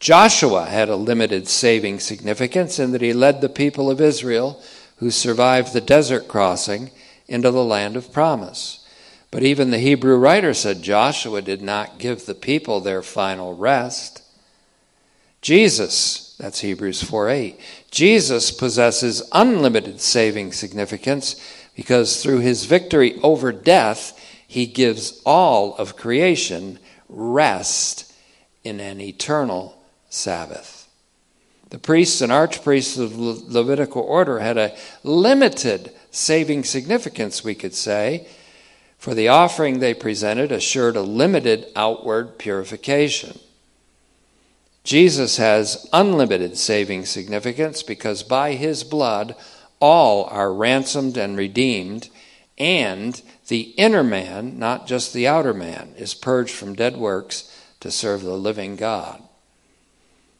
Joshua 0.00 0.66
had 0.66 0.90
a 0.90 0.96
limited 0.96 1.48
saving 1.48 2.00
significance 2.00 2.78
in 2.78 2.92
that 2.92 3.00
he 3.00 3.14
led 3.14 3.40
the 3.40 3.48
people 3.48 3.90
of 3.90 4.00
Israel 4.00 4.60
who 4.96 5.10
survived 5.10 5.72
the 5.72 5.80
desert 5.80 6.28
crossing 6.28 6.90
into 7.26 7.50
the 7.50 7.64
land 7.64 7.96
of 7.96 8.12
promise. 8.12 8.83
But 9.34 9.42
even 9.42 9.72
the 9.72 9.80
Hebrew 9.80 10.14
writer 10.14 10.54
said 10.54 10.80
Joshua 10.80 11.42
did 11.42 11.60
not 11.60 11.98
give 11.98 12.24
the 12.24 12.36
people 12.36 12.78
their 12.78 13.02
final 13.02 13.52
rest. 13.56 14.22
Jesus, 15.42 16.36
that's 16.38 16.60
Hebrews 16.60 17.02
4 17.02 17.30
8, 17.30 17.60
Jesus 17.90 18.52
possesses 18.52 19.28
unlimited 19.32 20.00
saving 20.00 20.52
significance 20.52 21.34
because 21.74 22.22
through 22.22 22.38
his 22.38 22.66
victory 22.66 23.18
over 23.24 23.50
death, 23.50 24.16
he 24.46 24.66
gives 24.66 25.20
all 25.26 25.74
of 25.78 25.96
creation 25.96 26.78
rest 27.08 28.14
in 28.62 28.78
an 28.78 29.00
eternal 29.00 29.82
Sabbath. 30.10 30.88
The 31.70 31.80
priests 31.80 32.20
and 32.20 32.30
archpriests 32.30 33.00
of 33.00 33.16
the 33.16 33.58
Levitical 33.58 34.02
order 34.02 34.38
had 34.38 34.58
a 34.58 34.76
limited 35.02 35.90
saving 36.12 36.62
significance, 36.62 37.42
we 37.42 37.56
could 37.56 37.74
say, 37.74 38.28
for 39.04 39.12
the 39.14 39.28
offering 39.28 39.80
they 39.80 39.92
presented 39.92 40.50
assured 40.50 40.96
a 40.96 41.02
limited 41.02 41.70
outward 41.76 42.38
purification. 42.38 43.38
Jesus 44.82 45.36
has 45.36 45.86
unlimited 45.92 46.56
saving 46.56 47.04
significance 47.04 47.82
because 47.82 48.22
by 48.22 48.52
his 48.52 48.82
blood 48.82 49.36
all 49.78 50.24
are 50.24 50.54
ransomed 50.54 51.18
and 51.18 51.36
redeemed, 51.36 52.08
and 52.56 53.20
the 53.48 53.74
inner 53.76 54.02
man, 54.02 54.58
not 54.58 54.86
just 54.86 55.12
the 55.12 55.28
outer 55.28 55.52
man, 55.52 55.92
is 55.98 56.14
purged 56.14 56.54
from 56.54 56.74
dead 56.74 56.96
works 56.96 57.54
to 57.80 57.90
serve 57.90 58.22
the 58.22 58.32
living 58.32 58.74
God. 58.74 59.22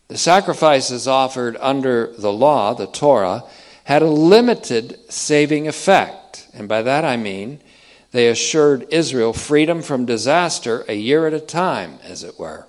The 0.09 0.17
sacrifices 0.17 1.07
offered 1.07 1.59
under 1.61 2.15
the 2.17 2.33
law, 2.33 2.73
the 2.73 2.87
Torah, 2.87 3.45
had 3.85 4.01
a 4.01 4.07
limited 4.07 4.99
saving 5.13 5.69
effect, 5.69 6.49
and 6.55 6.67
by 6.67 6.81
that 6.81 7.05
I 7.05 7.19
mean 7.19 7.61
they 8.15 8.29
assured 8.29 8.87
Israel 8.91 9.33
freedom 9.33 9.83
from 9.83 10.07
disaster 10.07 10.85
a 10.87 10.95
year 10.95 11.27
at 11.27 11.35
a 11.35 11.41
time, 11.41 11.99
as 12.05 12.23
it 12.23 12.39
were. 12.39 12.65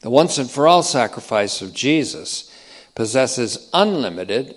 The 0.00 0.08
once 0.08 0.38
and 0.38 0.50
for 0.50 0.66
all 0.66 0.82
sacrifice 0.82 1.60
of 1.60 1.74
Jesus 1.74 2.50
possesses 2.94 3.68
unlimited, 3.74 4.54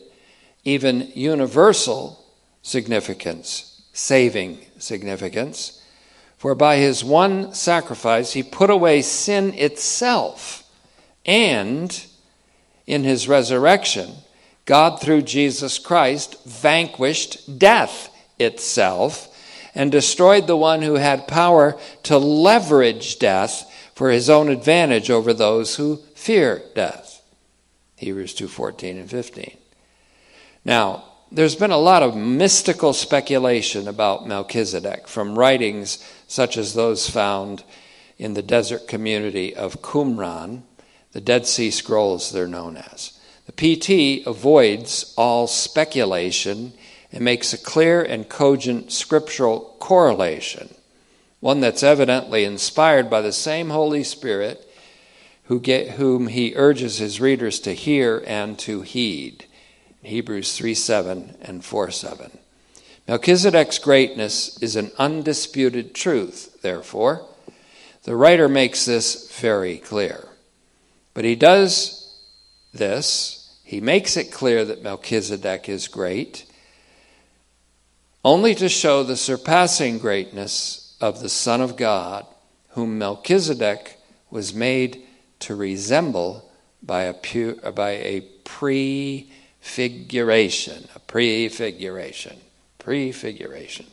even 0.64 1.12
universal 1.16 2.26
significance, 2.62 3.82
saving 3.92 4.60
significance. 4.78 5.84
For 6.38 6.56
by 6.56 6.78
his 6.78 7.04
one 7.04 7.54
sacrifice, 7.54 8.32
he 8.32 8.42
put 8.42 8.70
away 8.70 9.02
sin 9.02 9.54
itself. 9.56 10.64
And 11.26 12.06
in 12.88 13.04
his 13.04 13.28
resurrection, 13.28 14.14
God, 14.64 15.02
through 15.02 15.24
Jesus 15.24 15.78
Christ, 15.78 16.42
vanquished 16.46 17.60
death 17.60 18.16
itself 18.40 19.36
and 19.76 19.92
destroyed 19.92 20.48
the 20.48 20.58
one 20.58 20.82
who 20.82 20.96
had 20.96 21.28
power 21.28 21.78
to 22.04 22.18
leverage 22.18 23.20
death 23.20 23.66
for 23.94 24.10
his 24.10 24.30
own 24.30 24.50
advantage 24.50 25.10
over 25.10 25.34
those 25.34 25.76
who 25.76 25.98
fear 26.16 26.62
death. 26.74 27.22
Hebrews 27.98 28.34
2:14 28.34 28.98
and 28.98 29.10
15. 29.10 29.58
Now, 30.64 31.04
there's 31.32 31.56
been 31.56 31.72
a 31.72 31.78
lot 31.78 32.02
of 32.02 32.16
mystical 32.16 32.94
speculation 32.94 33.88
about 33.88 34.28
Melchizedek 34.28 35.08
from 35.08 35.38
writings 35.38 36.00
such 36.28 36.58
as 36.58 36.74
those 36.74 37.10
found 37.10 37.64
in 38.18 38.34
the 38.34 38.42
desert 38.42 38.88
community 38.88 39.56
of 39.56 39.82
Qumran, 39.82 40.64
the 41.12 41.22
Dead 41.22 41.46
Sea 41.46 41.72
Scrolls 41.72 42.32
they're 42.32 42.48
known 42.48 42.78
as. 42.78 43.20
The 43.46 43.78
PT 44.22 44.28
avoids 44.28 45.14
all 45.18 45.48
speculation 45.48 46.74
and 47.12 47.24
makes 47.24 47.54
a 47.54 47.58
clear 47.58 48.02
and 48.02 48.30
cogent 48.30 48.92
scriptural 48.92 49.76
correlation 49.80 50.70
one 51.40 51.62
that's 51.62 51.84
evidently 51.84 52.44
inspired 52.44 53.10
by 53.10 53.22
the 53.22 53.32
same 53.32 53.70
Holy 53.70 54.04
Spirit 54.04 54.66
who 55.46 55.60
get, 55.60 55.92
whom 55.92 56.28
he 56.28 56.54
urges 56.56 56.98
his 56.98 57.22
readers 57.22 57.60
to 57.62 57.74
hear 57.74 58.24
and 58.28 58.60
to 58.60 58.82
heed. 58.82 59.46
Hebrews 60.04 60.56
3 60.58 60.74
7 60.74 61.38
and 61.42 61.64
4 61.64 61.92
7. 61.92 62.38
Melchizedek's 63.08 63.80
greatness 63.80 64.62
is 64.62 64.76
an 64.76 64.92
undisputed 65.00 65.96
truth, 65.96 66.62
therefore. 66.62 67.26
The 68.04 68.16
writer 68.16 68.48
makes 68.48 68.86
this 68.86 69.32
very 69.40 69.78
clear. 69.78 70.28
But 71.14 71.26
he 71.26 71.36
does 71.36 72.18
this, 72.74 73.58
he 73.64 73.82
makes 73.82 74.16
it 74.16 74.32
clear 74.32 74.64
that 74.66 74.84
Melchizedek 74.84 75.68
is 75.68 75.88
great, 75.88 76.46
only 78.24 78.56
to 78.56 78.70
show 78.70 79.04
the 79.04 79.16
surpassing 79.16 79.98
greatness 79.98 80.96
of 81.00 81.22
the 81.22 81.30
Son 81.30 81.62
of 81.62 81.78
God, 81.78 82.26
whom 82.70 82.98
Melchizedek 82.98 83.98
was 84.30 84.54
made 84.54 85.04
to 85.40 85.56
resemble 85.56 86.52
by 86.84 87.04
a, 87.04 87.14
pu- 87.14 87.56
by 87.72 87.92
a 87.92 88.20
prefiguration. 88.44 90.90
A 90.96 91.00
prefiguration. 91.00 92.38
Prefiguration. 92.78 93.86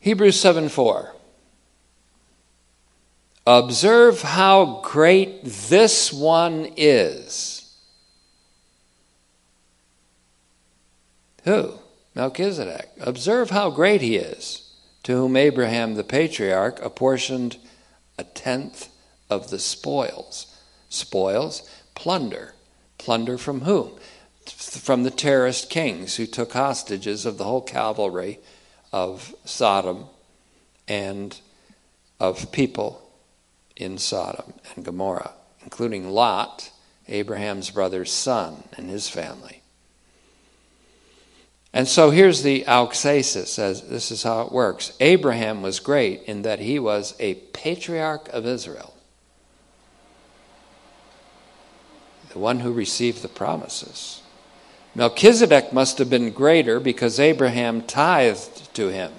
Hebrews 0.00 0.38
7 0.38 0.68
4. 0.68 1.14
Observe 3.46 4.20
how 4.22 4.80
great 4.82 5.44
this 5.44 6.12
one 6.12 6.72
is. 6.76 7.55
Who? 11.46 11.78
Melchizedek. 12.14 12.90
Observe 13.00 13.50
how 13.50 13.70
great 13.70 14.02
he 14.02 14.16
is, 14.16 14.74
to 15.04 15.12
whom 15.12 15.36
Abraham 15.36 15.94
the 15.94 16.04
patriarch 16.04 16.84
apportioned 16.84 17.56
a 18.18 18.24
tenth 18.24 18.88
of 19.30 19.50
the 19.50 19.58
spoils. 19.58 20.46
Spoils, 20.88 21.68
plunder. 21.94 22.54
Plunder 22.98 23.38
from 23.38 23.60
whom? 23.60 23.92
From 24.46 25.04
the 25.04 25.10
terrorist 25.10 25.70
kings 25.70 26.16
who 26.16 26.26
took 26.26 26.52
hostages 26.52 27.24
of 27.24 27.38
the 27.38 27.44
whole 27.44 27.62
cavalry 27.62 28.40
of 28.92 29.34
Sodom 29.44 30.06
and 30.88 31.38
of 32.18 32.50
people 32.50 33.08
in 33.76 33.98
Sodom 33.98 34.54
and 34.74 34.84
Gomorrah, 34.84 35.32
including 35.62 36.10
Lot, 36.10 36.70
Abraham's 37.08 37.70
brother's 37.70 38.12
son, 38.12 38.64
and 38.76 38.88
his 38.88 39.08
family. 39.08 39.62
And 41.76 41.86
so 41.86 42.08
here's 42.08 42.42
the 42.42 42.64
auxesis, 42.66 43.58
as 43.58 43.82
this 43.82 44.10
is 44.10 44.22
how 44.22 44.40
it 44.40 44.50
works. 44.50 44.94
Abraham 44.98 45.60
was 45.60 45.78
great 45.78 46.22
in 46.22 46.40
that 46.40 46.58
he 46.58 46.78
was 46.78 47.14
a 47.20 47.34
patriarch 47.34 48.30
of 48.30 48.46
Israel, 48.46 48.94
the 52.30 52.38
one 52.38 52.60
who 52.60 52.72
received 52.72 53.20
the 53.20 53.28
promises. 53.28 54.22
Melchizedek 54.94 55.74
must 55.74 55.98
have 55.98 56.08
been 56.08 56.30
greater 56.30 56.80
because 56.80 57.20
Abraham 57.20 57.82
tithed 57.82 58.72
to 58.72 58.88
him. 58.88 59.12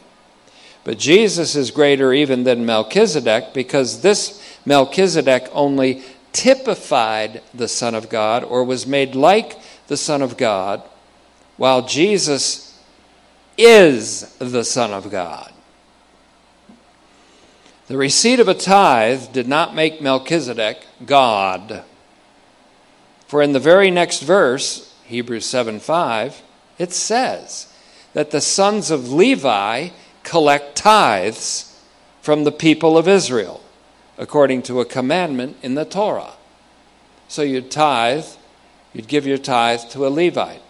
But 0.84 0.98
Jesus 0.98 1.56
is 1.56 1.70
greater 1.70 2.12
even 2.12 2.44
than 2.44 2.66
Melchizedek 2.66 3.54
because 3.54 4.02
this 4.02 4.44
Melchizedek 4.66 5.48
only 5.52 6.02
typified 6.34 7.44
the 7.54 7.68
Son 7.68 7.94
of 7.94 8.10
God 8.10 8.44
or 8.44 8.64
was 8.64 8.88
made 8.88 9.14
like 9.14 9.60
the 9.86 9.98
Son 9.98 10.24
of 10.24 10.38
God, 10.38 10.82
while 11.58 11.86
Jesus 11.86 12.80
is 13.58 14.36
the 14.38 14.64
Son 14.64 14.94
of 14.94 15.12
God. 15.12 15.52
The 17.88 17.98
receipt 17.98 18.40
of 18.40 18.48
a 18.48 18.54
tithe 18.54 19.32
did 19.32 19.48
not 19.48 19.74
make 19.76 20.02
Melchizedek 20.02 20.86
God. 21.06 21.84
For 23.28 23.42
in 23.42 23.54
the 23.54 23.60
very 23.60 23.92
next 23.92 24.22
verse, 24.22 24.94
Hebrews 25.06 25.46
7 25.46 25.80
5, 25.80 26.42
it 26.78 26.92
says 26.92 27.74
that 28.14 28.32
the 28.32 28.42
sons 28.42 28.92
of 28.92 29.12
Levi 29.12 29.90
collect 30.24 30.76
tithes 30.76 31.82
from 32.22 32.44
the 32.44 32.52
people 32.52 32.98
of 32.98 33.08
Israel, 33.08 33.62
according 34.18 34.64
to 34.64 34.82
a 34.82 34.86
commandment 34.86 35.56
in 35.62 35.76
the 35.76 35.86
Torah. 35.86 36.34
So 37.30 37.42
you'd 37.42 37.72
tithe, 37.72 38.26
you'd 38.94 39.08
give 39.08 39.26
your 39.26 39.38
tithe 39.38 39.82
to 39.92 40.06
a 40.06 40.10
Levite. 40.10 40.62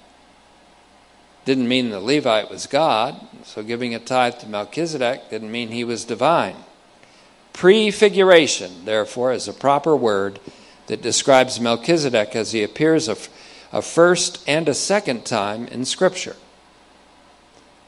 Didn't 1.47 1.69
mean 1.69 1.91
the 1.91 2.01
Levite 2.01 2.51
was 2.51 2.67
God, 2.67 3.25
so 3.45 3.63
giving 3.63 3.95
a 3.95 3.99
tithe 3.99 4.37
to 4.39 4.49
Melchizedek 4.49 5.29
didn't 5.29 5.49
mean 5.49 5.69
he 5.69 5.85
was 5.85 6.03
divine. 6.03 6.57
Prefiguration, 7.53 8.83
therefore, 8.83 9.31
is 9.31 9.47
a 9.47 9.53
proper 9.53 9.95
word 9.95 10.41
that 10.87 11.01
describes 11.01 11.57
Melchizedek 11.57 12.35
as 12.35 12.51
he 12.51 12.63
appears 12.63 13.07
a, 13.07 13.15
a 13.71 13.81
first 13.81 14.43
and 14.45 14.67
a 14.67 14.73
second 14.73 15.25
time 15.25 15.67
in 15.67 15.85
Scripture. 15.85 16.35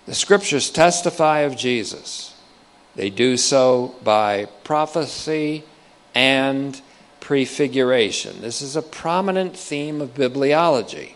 The 0.05 0.15
scriptures 0.15 0.69
testify 0.69 1.39
of 1.39 1.57
Jesus. 1.57 2.33
They 2.95 3.09
do 3.09 3.35
so 3.35 3.93
by 4.05 4.45
prophecy 4.63 5.65
and 6.15 6.79
prefiguration. 7.19 8.39
This 8.39 8.61
is 8.61 8.77
a 8.77 8.81
prominent 8.81 9.57
theme 9.57 9.99
of 9.99 10.13
bibliology. 10.13 11.15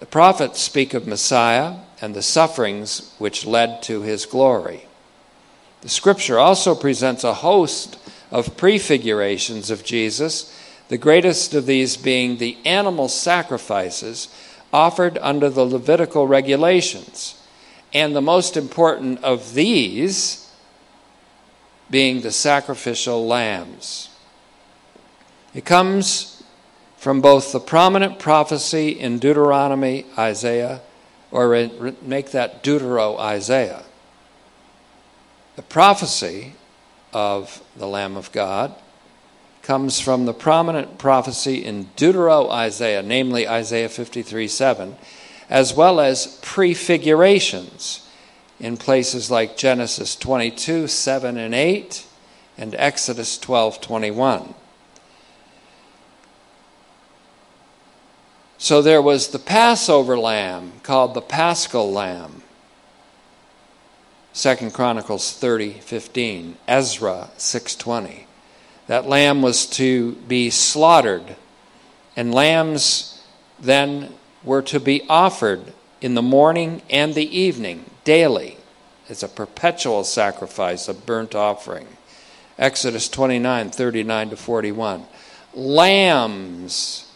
The 0.00 0.06
prophets 0.06 0.60
speak 0.60 0.94
of 0.94 1.06
Messiah 1.06 1.76
and 2.00 2.14
the 2.14 2.22
sufferings 2.22 3.14
which 3.18 3.46
led 3.46 3.82
to 3.82 4.00
his 4.00 4.26
glory. 4.26 4.86
The 5.82 5.90
scripture 5.90 6.38
also 6.38 6.74
presents 6.74 7.22
a 7.22 7.34
host 7.34 7.98
of 8.30 8.56
prefigurations 8.56 9.70
of 9.70 9.84
Jesus, 9.84 10.56
the 10.88 10.98
greatest 10.98 11.54
of 11.54 11.66
these 11.66 11.96
being 11.96 12.38
the 12.38 12.56
animal 12.64 13.08
sacrifices 13.08 14.28
offered 14.72 15.18
under 15.18 15.50
the 15.50 15.64
Levitical 15.64 16.26
regulations. 16.26 17.36
And 17.92 18.14
the 18.14 18.22
most 18.22 18.56
important 18.56 19.22
of 19.22 19.54
these 19.54 20.50
being 21.90 22.20
the 22.20 22.30
sacrificial 22.30 23.26
lambs. 23.26 24.08
It 25.54 25.64
comes 25.64 26.39
from 27.00 27.22
both 27.22 27.50
the 27.50 27.58
prominent 27.58 28.18
prophecy 28.18 28.90
in 28.90 29.18
Deuteronomy, 29.18 30.04
Isaiah, 30.18 30.82
or 31.30 31.70
make 32.02 32.32
that 32.32 32.62
Deutero 32.62 33.18
Isaiah. 33.18 33.84
The 35.56 35.62
prophecy 35.62 36.52
of 37.14 37.62
the 37.74 37.86
Lamb 37.86 38.18
of 38.18 38.30
God 38.32 38.74
comes 39.62 39.98
from 39.98 40.26
the 40.26 40.34
prominent 40.34 40.98
prophecy 40.98 41.64
in 41.64 41.86
Deutero 41.96 42.50
Isaiah, 42.50 43.02
namely 43.02 43.48
Isaiah 43.48 43.88
53 43.88 44.46
7, 44.46 44.94
as 45.48 45.72
well 45.72 46.00
as 46.00 46.38
prefigurations 46.42 48.06
in 48.58 48.76
places 48.76 49.30
like 49.30 49.56
Genesis 49.56 50.14
22 50.16 50.86
7 50.86 51.38
and 51.38 51.54
8 51.54 52.06
and 52.58 52.74
Exodus 52.74 53.38
12 53.38 53.80
21. 53.80 54.54
So 58.62 58.82
there 58.82 59.00
was 59.00 59.28
the 59.28 59.38
Passover 59.38 60.18
lamb 60.18 60.72
called 60.82 61.14
the 61.14 61.22
Paschal 61.22 61.90
lamb. 61.90 62.42
2 64.34 64.70
Chronicles 64.70 65.32
30 65.32 65.72
15, 65.72 66.58
Ezra 66.68 67.30
620. 67.38 68.26
That 68.86 69.08
lamb 69.08 69.40
was 69.40 69.64
to 69.70 70.12
be 70.28 70.50
slaughtered, 70.50 71.36
and 72.14 72.34
lambs 72.34 73.22
then 73.58 74.12
were 74.44 74.62
to 74.62 74.78
be 74.78 75.06
offered 75.08 75.72
in 76.02 76.12
the 76.12 76.20
morning 76.20 76.82
and 76.90 77.14
the 77.14 77.34
evening, 77.34 77.86
daily. 78.04 78.58
It's 79.08 79.22
a 79.22 79.28
perpetual 79.28 80.04
sacrifice, 80.04 80.86
a 80.86 80.92
burnt 80.92 81.34
offering. 81.34 81.88
Exodus 82.58 83.08
29 83.08 83.70
39 83.70 84.30
to 84.30 84.36
41. 84.36 85.04
Lambs 85.54 87.09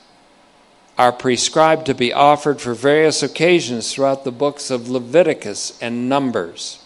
are 0.96 1.12
prescribed 1.12 1.86
to 1.86 1.94
be 1.94 2.12
offered 2.12 2.60
for 2.60 2.74
various 2.74 3.22
occasions 3.22 3.92
throughout 3.92 4.24
the 4.24 4.32
books 4.32 4.70
of 4.70 4.88
Leviticus 4.88 5.78
and 5.80 6.08
Numbers. 6.08 6.84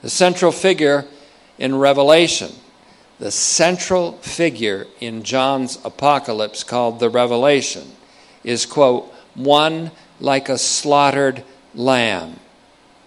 The 0.00 0.10
central 0.10 0.52
figure 0.52 1.06
in 1.58 1.76
Revelation 1.76 2.52
the 3.22 3.30
central 3.30 4.14
figure 4.14 4.88
in 4.98 5.22
John's 5.22 5.78
apocalypse 5.84 6.64
called 6.64 6.98
the 6.98 7.08
Revelation 7.08 7.92
is, 8.42 8.66
quote, 8.66 9.14
one 9.36 9.92
like 10.18 10.48
a 10.48 10.58
slaughtered 10.58 11.44
lamb. 11.72 12.40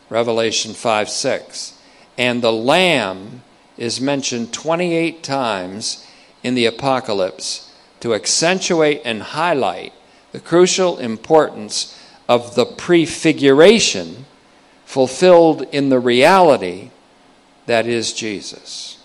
Revelation 0.09 0.74
5 0.74 1.09
6. 1.09 1.78
And 2.18 2.41
the 2.41 2.53
lamb 2.53 3.43
is 3.78 3.99
mentioned 3.99 4.53
28 4.53 5.22
times 5.22 6.07
in 6.43 6.55
the 6.55 6.66
apocalypse 6.66 7.70
to 7.99 8.13
accentuate 8.13 9.01
and 9.05 9.21
highlight 9.21 9.93
the 10.31 10.39
crucial 10.39 10.97
importance 10.97 11.97
of 12.27 12.55
the 12.55 12.65
prefiguration 12.65 14.25
fulfilled 14.85 15.63
in 15.71 15.89
the 15.89 15.99
reality 15.99 16.91
that 17.65 17.87
is 17.87 18.13
Jesus. 18.13 18.97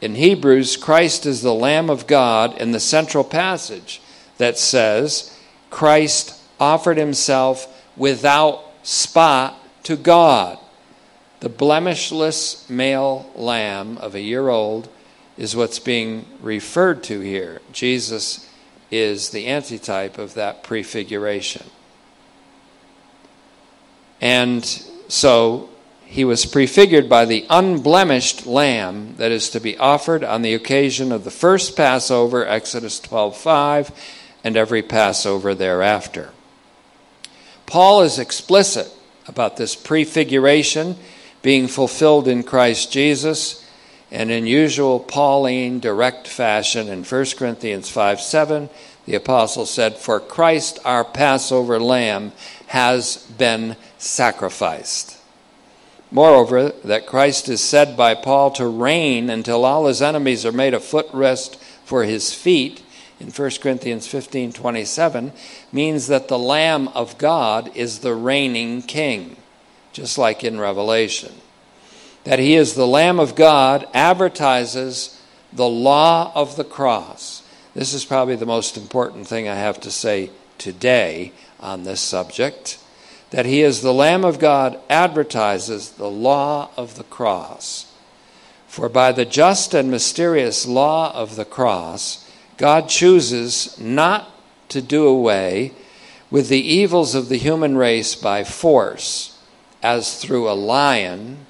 In 0.00 0.16
Hebrews, 0.16 0.76
Christ 0.76 1.26
is 1.26 1.42
the 1.42 1.54
Lamb 1.54 1.88
of 1.88 2.06
God 2.06 2.58
in 2.58 2.72
the 2.72 2.80
central 2.80 3.24
passage 3.24 4.00
that 4.38 4.58
says, 4.58 5.38
Christ 5.70 6.40
offered 6.60 6.98
himself 6.98 7.66
without 7.96 8.64
spot 8.82 9.56
to 9.84 9.96
God. 9.96 10.58
The 11.40 11.48
blemishless 11.48 12.68
male 12.68 13.30
lamb 13.34 13.98
of 13.98 14.14
a 14.14 14.20
year 14.20 14.48
old 14.48 14.88
is 15.36 15.56
what's 15.56 15.78
being 15.78 16.26
referred 16.40 17.02
to 17.04 17.20
here. 17.20 17.60
Jesus 17.72 18.48
is 18.90 19.30
the 19.30 19.46
antitype 19.46 20.18
of 20.18 20.34
that 20.34 20.62
prefiguration. 20.62 21.66
And 24.20 24.64
so 25.08 25.68
he 26.04 26.24
was 26.24 26.46
prefigured 26.46 27.08
by 27.08 27.24
the 27.24 27.44
unblemished 27.50 28.46
lamb 28.46 29.16
that 29.16 29.32
is 29.32 29.50
to 29.50 29.60
be 29.60 29.76
offered 29.78 30.22
on 30.22 30.42
the 30.42 30.54
occasion 30.54 31.10
of 31.10 31.24
the 31.24 31.30
first 31.30 31.76
Passover, 31.76 32.46
Exodus 32.46 33.00
12:5, 33.00 33.90
and 34.44 34.56
every 34.56 34.82
Passover 34.82 35.54
thereafter. 35.54 36.30
Paul 37.66 38.02
is 38.02 38.18
explicit 38.18 38.92
about 39.26 39.56
this 39.56 39.74
prefiguration 39.74 40.96
being 41.42 41.66
fulfilled 41.66 42.28
in 42.28 42.42
Christ 42.42 42.92
Jesus, 42.92 43.63
and 44.14 44.30
in 44.30 44.46
usual 44.46 45.00
Pauline 45.00 45.80
direct 45.80 46.28
fashion 46.28 46.88
in 46.88 47.02
1 47.02 47.26
Corinthians 47.36 47.90
5 47.90 48.20
7, 48.20 48.70
the 49.06 49.16
apostle 49.16 49.66
said, 49.66 49.96
For 49.96 50.20
Christ 50.20 50.78
our 50.84 51.04
Passover 51.04 51.80
lamb 51.80 52.30
has 52.68 53.16
been 53.36 53.76
sacrificed. 53.98 55.18
Moreover, 56.12 56.68
that 56.84 57.08
Christ 57.08 57.48
is 57.48 57.60
said 57.60 57.96
by 57.96 58.14
Paul 58.14 58.52
to 58.52 58.68
reign 58.68 59.28
until 59.28 59.64
all 59.64 59.86
his 59.86 60.00
enemies 60.00 60.46
are 60.46 60.52
made 60.52 60.74
a 60.74 60.78
footrest 60.78 61.56
for 61.84 62.04
his 62.04 62.32
feet 62.32 62.84
in 63.18 63.30
1 63.30 63.50
Corinthians 63.60 64.06
15 64.06 64.52
27 64.52 65.32
means 65.72 66.06
that 66.06 66.28
the 66.28 66.38
Lamb 66.38 66.86
of 66.88 67.18
God 67.18 67.76
is 67.76 67.98
the 67.98 68.14
reigning 68.14 68.80
king, 68.82 69.36
just 69.92 70.18
like 70.18 70.44
in 70.44 70.60
Revelation. 70.60 71.32
That 72.24 72.38
he 72.38 72.54
is 72.54 72.74
the 72.74 72.86
Lamb 72.86 73.20
of 73.20 73.34
God 73.34 73.86
advertises 73.92 75.20
the 75.52 75.68
law 75.68 76.32
of 76.34 76.56
the 76.56 76.64
cross. 76.64 77.42
This 77.74 77.92
is 77.92 78.04
probably 78.04 78.36
the 78.36 78.46
most 78.46 78.76
important 78.76 79.26
thing 79.26 79.48
I 79.48 79.56
have 79.56 79.80
to 79.80 79.90
say 79.90 80.30
today 80.58 81.32
on 81.60 81.84
this 81.84 82.00
subject. 82.00 82.78
That 83.30 83.46
he 83.46 83.62
is 83.62 83.80
the 83.80 83.92
Lamb 83.92 84.24
of 84.24 84.38
God 84.38 84.80
advertises 84.88 85.92
the 85.92 86.10
law 86.10 86.70
of 86.76 86.96
the 86.96 87.04
cross. 87.04 87.92
For 88.68 88.88
by 88.88 89.12
the 89.12 89.24
just 89.24 89.74
and 89.74 89.90
mysterious 89.90 90.66
law 90.66 91.12
of 91.14 91.36
the 91.36 91.44
cross, 91.44 92.28
God 92.56 92.88
chooses 92.88 93.78
not 93.78 94.30
to 94.68 94.80
do 94.80 95.06
away 95.06 95.72
with 96.30 96.48
the 96.48 96.60
evils 96.60 97.14
of 97.14 97.28
the 97.28 97.36
human 97.36 97.76
race 97.76 98.14
by 98.14 98.44
force, 98.44 99.38
as 99.82 100.18
through 100.18 100.48
a 100.48 100.54
lion, 100.54 101.46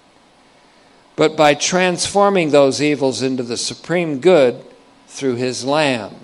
but 1.16 1.36
by 1.36 1.54
transforming 1.54 2.50
those 2.50 2.82
evils 2.82 3.22
into 3.22 3.42
the 3.42 3.56
supreme 3.56 4.20
good 4.20 4.64
through 5.06 5.36
his 5.36 5.64
Lamb. 5.64 6.14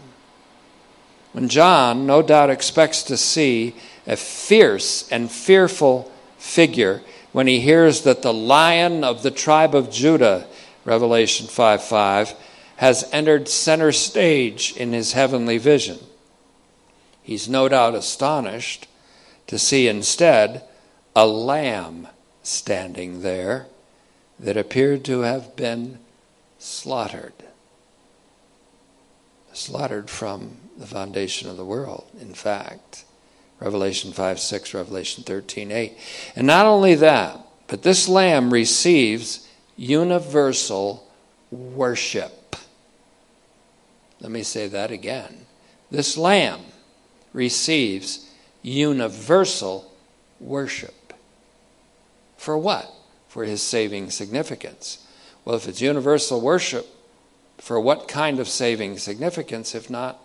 When 1.32 1.48
John, 1.48 2.06
no 2.06 2.22
doubt, 2.22 2.50
expects 2.50 3.02
to 3.04 3.16
see 3.16 3.76
a 4.06 4.16
fierce 4.16 5.08
and 5.10 5.30
fearful 5.30 6.10
figure 6.38 7.02
when 7.32 7.46
he 7.46 7.60
hears 7.60 8.02
that 8.02 8.22
the 8.22 8.34
lion 8.34 9.04
of 9.04 9.22
the 9.22 9.30
tribe 9.30 9.74
of 9.74 9.90
Judah 9.90 10.46
Revelation 10.84 11.46
5 11.46 11.82
5, 11.82 12.34
has 12.76 13.08
entered 13.12 13.48
center 13.48 13.92
stage 13.92 14.74
in 14.76 14.92
his 14.92 15.12
heavenly 15.12 15.58
vision. 15.58 15.98
He's 17.22 17.48
no 17.48 17.68
doubt 17.68 17.94
astonished 17.94 18.88
to 19.46 19.58
see 19.58 19.86
instead 19.86 20.64
a 21.14 21.26
lamb 21.26 22.08
standing 22.42 23.20
there 23.20 23.66
that 24.40 24.56
appeared 24.56 25.04
to 25.04 25.20
have 25.20 25.54
been 25.54 25.98
slaughtered. 26.58 27.34
Slaughtered 29.52 30.08
from 30.08 30.56
the 30.76 30.86
foundation 30.86 31.48
of 31.48 31.56
the 31.56 31.64
world, 31.64 32.06
in 32.20 32.32
fact. 32.32 33.04
Revelation 33.60 34.12
5 34.12 34.40
6, 34.40 34.74
Revelation 34.74 35.22
13 35.22 35.70
8. 35.70 35.98
And 36.34 36.46
not 36.46 36.64
only 36.66 36.94
that, 36.94 37.38
but 37.66 37.82
this 37.82 38.08
lamb 38.08 38.52
receives 38.52 39.46
universal 39.76 41.06
worship. 41.50 42.56
Let 44.20 44.30
me 44.30 44.42
say 44.42 44.66
that 44.68 44.90
again. 44.90 45.46
This 45.90 46.16
lamb 46.16 46.60
receives 47.32 48.30
universal 48.62 49.92
worship. 50.38 51.12
For 52.36 52.56
what? 52.56 52.90
For 53.30 53.44
his 53.44 53.62
saving 53.62 54.10
significance. 54.10 55.06
Well, 55.44 55.56
if 55.56 55.66
it's 55.66 55.80
universal 55.80 56.42
worship, 56.42 56.86
for 57.58 57.80
what 57.80 58.08
kind 58.08 58.40
of 58.40 58.48
saving 58.48 58.98
significance 58.98 59.74
if 59.74 59.88
not 59.88 60.20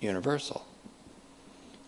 universal? 0.00 0.64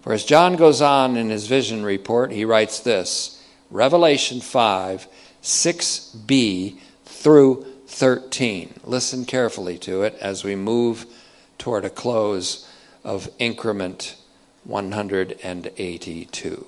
For 0.02 0.12
as 0.12 0.24
John 0.24 0.56
goes 0.56 0.80
on 0.80 1.16
in 1.16 1.30
his 1.30 1.46
vision 1.46 1.84
report, 1.84 2.32
he 2.32 2.44
writes 2.44 2.80
this 2.80 3.42
Revelation 3.70 4.40
5 4.40 5.06
6b 5.42 6.78
through 7.04 7.66
13. 7.86 8.80
Listen 8.84 9.24
carefully 9.24 9.78
to 9.78 10.02
it 10.02 10.16
as 10.20 10.44
we 10.44 10.54
move 10.54 11.06
toward 11.58 11.84
a 11.84 11.90
close 11.90 12.68
of 13.04 13.28
increment 13.38 14.16
182. 14.64 16.66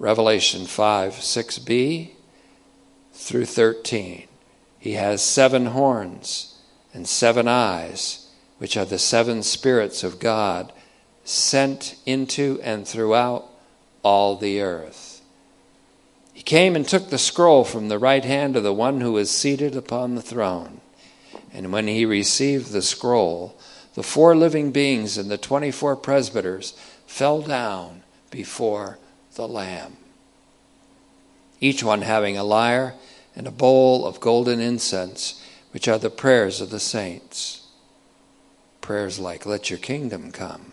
Revelation 0.00 0.64
5 0.64 1.12
6b 1.12 2.12
through 3.12 3.44
13. 3.44 4.26
He 4.78 4.92
has 4.94 5.20
seven 5.20 5.66
horns 5.66 6.58
and 6.94 7.06
seven 7.06 7.46
eyes, 7.46 8.30
which 8.56 8.78
are 8.78 8.86
the 8.86 8.98
seven 8.98 9.42
spirits 9.42 10.02
of 10.02 10.18
God 10.18 10.72
sent 11.22 11.96
into 12.06 12.58
and 12.62 12.88
throughout 12.88 13.46
all 14.02 14.36
the 14.36 14.62
earth. 14.62 15.20
He 16.32 16.40
came 16.40 16.76
and 16.76 16.88
took 16.88 17.10
the 17.10 17.18
scroll 17.18 17.62
from 17.62 17.90
the 17.90 17.98
right 17.98 18.24
hand 18.24 18.56
of 18.56 18.62
the 18.62 18.72
one 18.72 19.02
who 19.02 19.12
was 19.12 19.30
seated 19.30 19.76
upon 19.76 20.14
the 20.14 20.22
throne. 20.22 20.80
And 21.52 21.74
when 21.74 21.88
he 21.88 22.06
received 22.06 22.72
the 22.72 22.80
scroll, 22.80 23.54
the 23.96 24.02
four 24.02 24.34
living 24.34 24.72
beings 24.72 25.18
and 25.18 25.30
the 25.30 25.36
24 25.36 25.96
presbyters 25.96 26.72
fell 27.06 27.42
down 27.42 28.02
before 28.30 28.96
the 29.40 29.48
Lamb, 29.48 29.96
each 31.60 31.82
one 31.82 32.02
having 32.02 32.36
a 32.36 32.44
lyre 32.44 32.94
and 33.34 33.46
a 33.46 33.50
bowl 33.50 34.06
of 34.06 34.20
golden 34.20 34.60
incense, 34.60 35.42
which 35.70 35.88
are 35.88 35.98
the 35.98 36.10
prayers 36.10 36.60
of 36.60 36.68
the 36.68 36.78
saints. 36.78 37.66
Prayers 38.82 39.18
like, 39.18 39.46
Let 39.46 39.70
your 39.70 39.78
kingdom 39.78 40.30
come, 40.30 40.72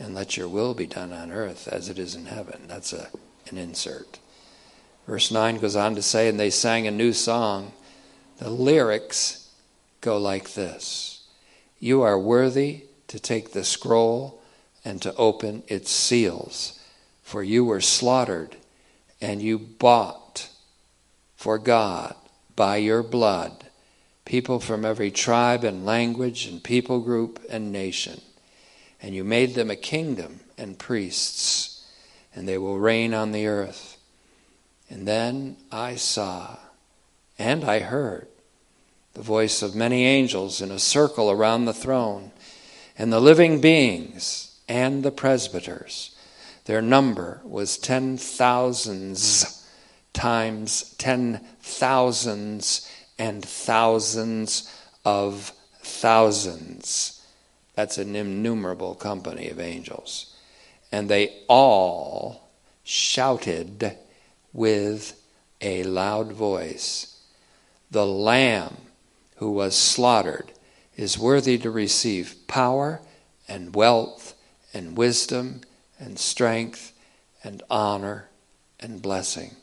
and 0.00 0.12
let 0.12 0.36
your 0.36 0.48
will 0.48 0.74
be 0.74 0.88
done 0.88 1.12
on 1.12 1.30
earth 1.30 1.68
as 1.68 1.88
it 1.88 2.00
is 2.00 2.16
in 2.16 2.26
heaven. 2.26 2.62
That's 2.66 2.92
a, 2.92 3.10
an 3.48 3.58
insert. 3.58 4.18
Verse 5.06 5.30
9 5.30 5.58
goes 5.58 5.76
on 5.76 5.94
to 5.94 6.02
say, 6.02 6.28
and 6.28 6.38
they 6.38 6.50
sang 6.50 6.88
a 6.88 6.90
new 6.90 7.12
song. 7.12 7.72
The 8.38 8.50
lyrics 8.50 9.50
go 10.00 10.18
like 10.18 10.54
this 10.54 11.28
You 11.78 12.02
are 12.02 12.18
worthy 12.18 12.86
to 13.06 13.20
take 13.20 13.52
the 13.52 13.62
scroll 13.62 14.42
and 14.84 15.00
to 15.02 15.14
open 15.14 15.62
its 15.68 15.92
seals, 15.92 16.77
for 17.28 17.42
you 17.42 17.62
were 17.62 17.82
slaughtered 17.82 18.56
and 19.20 19.42
you 19.42 19.58
bought 19.58 20.48
for 21.36 21.58
God 21.58 22.14
by 22.56 22.78
your 22.78 23.02
blood 23.02 23.66
people 24.24 24.58
from 24.60 24.82
every 24.82 25.10
tribe 25.10 25.62
and 25.62 25.84
language 25.84 26.46
and 26.46 26.64
people 26.64 27.00
group 27.00 27.38
and 27.50 27.70
nation. 27.70 28.18
And 29.02 29.14
you 29.14 29.24
made 29.24 29.54
them 29.54 29.70
a 29.70 29.76
kingdom 29.76 30.40
and 30.56 30.78
priests, 30.78 31.86
and 32.34 32.48
they 32.48 32.56
will 32.56 32.78
reign 32.78 33.12
on 33.12 33.32
the 33.32 33.46
earth. 33.46 33.98
And 34.88 35.06
then 35.06 35.58
I 35.70 35.96
saw 35.96 36.56
and 37.38 37.62
I 37.62 37.80
heard 37.80 38.26
the 39.12 39.20
voice 39.20 39.60
of 39.60 39.74
many 39.74 40.06
angels 40.06 40.62
in 40.62 40.70
a 40.70 40.78
circle 40.78 41.30
around 41.30 41.66
the 41.66 41.74
throne, 41.74 42.30
and 42.96 43.12
the 43.12 43.20
living 43.20 43.60
beings 43.60 44.58
and 44.66 45.02
the 45.02 45.12
presbyters. 45.12 46.14
Their 46.68 46.82
number 46.82 47.40
was 47.44 47.78
ten 47.78 48.18
thousands 48.18 49.66
times 50.12 50.94
ten 50.98 51.40
thousands 51.62 52.86
and 53.18 53.42
thousands 53.42 54.70
of 55.02 55.54
thousands. 55.80 57.24
That's 57.74 57.96
an 57.96 58.14
innumerable 58.14 58.94
company 58.94 59.48
of 59.48 59.58
angels. 59.58 60.36
And 60.92 61.08
they 61.08 61.38
all 61.48 62.50
shouted 62.84 63.96
with 64.52 65.18
a 65.62 65.84
loud 65.84 66.32
voice 66.32 67.18
The 67.90 68.04
Lamb 68.04 68.76
who 69.36 69.52
was 69.52 69.74
slaughtered 69.74 70.52
is 70.98 71.18
worthy 71.18 71.56
to 71.56 71.70
receive 71.70 72.46
power 72.46 73.00
and 73.48 73.74
wealth 73.74 74.34
and 74.74 74.98
wisdom 74.98 75.62
and 75.98 76.18
strength 76.18 76.92
and 77.42 77.62
honor 77.70 78.28
and 78.80 79.00
blessing. 79.02 79.56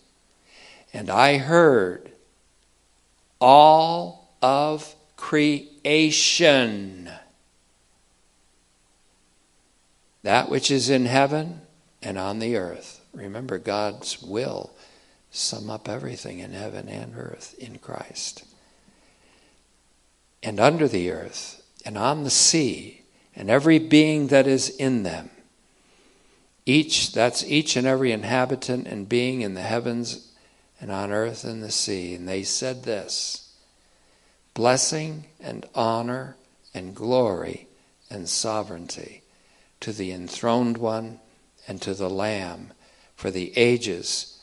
And 0.93 1.09
I 1.09 1.38
heard 1.38 2.11
all 3.39 4.33
of 4.41 4.95
creation, 5.17 7.09
that 10.23 10.49
which 10.49 10.71
is 10.71 10.89
in 10.89 11.05
heaven 11.05 11.61
and 12.01 12.17
on 12.17 12.39
the 12.39 12.55
earth. 12.55 13.01
Remember 13.13 13.57
God's 13.57 14.21
will 14.21 14.71
sum 15.31 15.69
up 15.69 15.89
everything 15.89 16.39
in 16.39 16.53
heaven 16.53 16.88
and 16.88 17.13
earth 17.17 17.55
in 17.59 17.77
Christ. 17.77 18.43
And 20.41 20.59
under 20.59 20.88
the 20.88 21.11
earth, 21.11 21.61
and 21.86 21.97
on 21.97 22.23
the 22.23 22.29
sea, 22.29 23.01
and 23.36 23.49
every 23.49 23.79
being 23.79 24.27
that 24.27 24.47
is 24.47 24.69
in 24.69 25.03
them. 25.03 25.29
Each, 26.66 27.11
that's 27.11 27.43
each 27.43 27.76
and 27.76 27.86
every 27.86 28.11
inhabitant 28.11 28.88
and 28.88 29.07
being 29.07 29.41
in 29.41 29.53
the 29.53 29.61
heavens 29.61 30.32
and 30.82 30.91
on 30.91 31.11
earth 31.11 31.43
and 31.43 31.61
the 31.61 31.72
sea. 31.72 32.16
And 32.16 32.28
they 32.28 32.43
said 32.43 32.84
this 32.84 33.53
Blessing 34.53 35.26
and 35.39 35.66
honor 35.76 36.38
and 36.74 36.95
glory 36.95 37.68
and 38.09 38.28
sovereignty 38.28 39.22
to 39.82 39.91
the 39.91 40.11
enthroned 40.11 40.78
one 40.78 41.20
and 41.68 41.82
to 41.82 41.93
the 41.93 42.09
Lamb 42.09 42.72
for 43.16 43.30
the 43.30 43.55
ages 43.57 44.39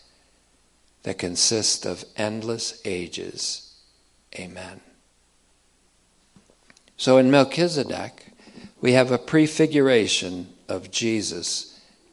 that 1.03 1.19
consist 1.19 1.85
of 1.85 2.05
endless 2.17 2.81
ages. 2.85 3.75
Amen. 4.39 4.81
So 6.97 7.19
in 7.19 7.31
Melchizedek, 7.31 8.29
we 8.81 8.93
have 8.93 9.11
a 9.11 9.19
prefiguration 9.19 10.53
of 10.69 10.91
Jesus 10.91 11.72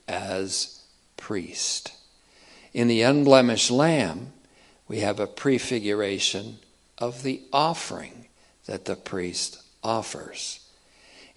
as 0.09 0.81
priest. 1.15 1.93
In 2.73 2.87
the 2.87 3.03
unblemished 3.03 3.71
lamb, 3.71 4.33
we 4.87 4.99
have 4.99 5.19
a 5.19 5.27
prefiguration 5.27 6.57
of 6.97 7.23
the 7.23 7.41
offering 7.53 8.27
that 8.65 8.85
the 8.85 8.95
priest 8.95 9.61
offers. 9.83 10.59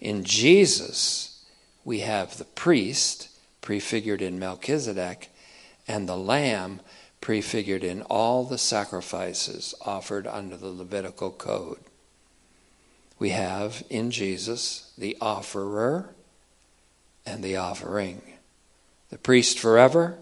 In 0.00 0.24
Jesus, 0.24 1.44
we 1.84 2.00
have 2.00 2.38
the 2.38 2.44
priest 2.44 3.28
prefigured 3.60 4.22
in 4.22 4.38
Melchizedek 4.38 5.30
and 5.86 6.08
the 6.08 6.16
lamb 6.16 6.80
prefigured 7.20 7.84
in 7.84 8.02
all 8.02 8.44
the 8.44 8.58
sacrifices 8.58 9.74
offered 9.82 10.26
under 10.26 10.56
the 10.56 10.68
Levitical 10.68 11.30
code. 11.30 11.78
We 13.18 13.30
have 13.30 13.84
in 13.88 14.10
Jesus 14.10 14.92
the 14.98 15.16
offerer 15.20 16.14
and 17.24 17.42
the 17.42 17.56
offering, 17.56 18.20
the 19.12 19.18
priest 19.18 19.58
forever, 19.58 20.16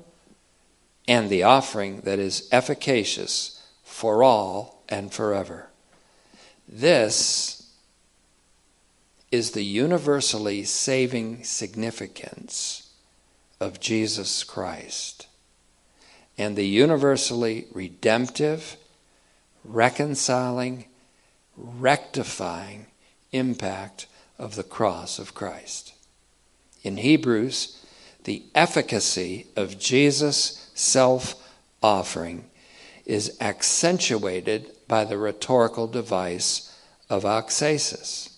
and 1.07 1.31
the 1.31 1.45
offering 1.45 2.01
that 2.01 2.19
is 2.19 2.49
efficacious 2.51 3.63
for 3.85 4.25
all 4.25 4.83
and 4.89 5.13
forever. 5.13 5.69
This 6.69 7.71
is 9.31 9.53
the 9.53 9.65
universally 9.65 10.65
saving 10.65 11.45
significance 11.45 12.91
of 13.61 13.79
Jesus 13.79 14.43
Christ 14.43 15.29
and 16.37 16.57
the 16.57 16.67
universally 16.67 17.67
redemptive, 17.73 18.77
reconciling, 19.65 20.87
rectifying 21.57 22.87
impact 23.31 24.09
of 24.37 24.57
the 24.57 24.65
cross 24.65 25.21
of 25.21 25.33
Christ. 25.33 25.95
In 26.83 26.97
Hebrews, 26.97 27.80
the 28.25 28.45
efficacy 28.55 29.47
of 29.57 29.79
Jesus' 29.79 30.71
self 30.75 31.35
offering 31.83 32.45
is 33.07 33.37
accentuated 33.41 34.71
by 34.87 35.05
the 35.05 35.19
rhetorical 35.19 35.87
device 35.87 36.77
of 37.09 37.25
auxesis. 37.25 38.31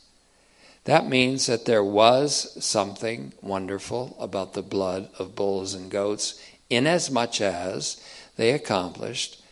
That 0.84 1.06
means 1.06 1.46
that 1.46 1.64
there 1.64 1.84
was 1.84 2.64
something 2.64 3.32
wonderful 3.40 4.16
about 4.18 4.54
the 4.54 4.62
blood 4.62 5.08
of 5.18 5.36
bulls 5.36 5.74
and 5.74 5.90
goats 5.90 6.40
inasmuch 6.70 7.40
as 7.40 8.02
they 8.36 8.50
accomplished 8.50 9.42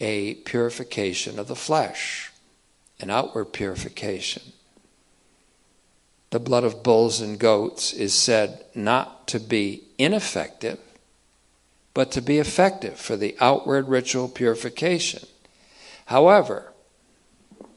a 0.00 0.34
purification 0.34 1.38
of 1.38 1.48
the 1.48 1.56
flesh, 1.56 2.30
an 3.00 3.08
outward 3.08 3.46
purification. 3.46 4.42
The 6.30 6.40
blood 6.40 6.64
of 6.64 6.82
bulls 6.82 7.20
and 7.20 7.38
goats 7.38 7.92
is 7.92 8.12
said 8.12 8.64
not 8.74 9.28
to 9.28 9.38
be 9.38 9.84
ineffective, 9.98 10.78
but 11.94 12.10
to 12.12 12.20
be 12.20 12.38
effective 12.38 12.98
for 12.98 13.16
the 13.16 13.36
outward 13.40 13.88
ritual 13.88 14.28
purification. 14.28 15.26
However, 16.06 16.72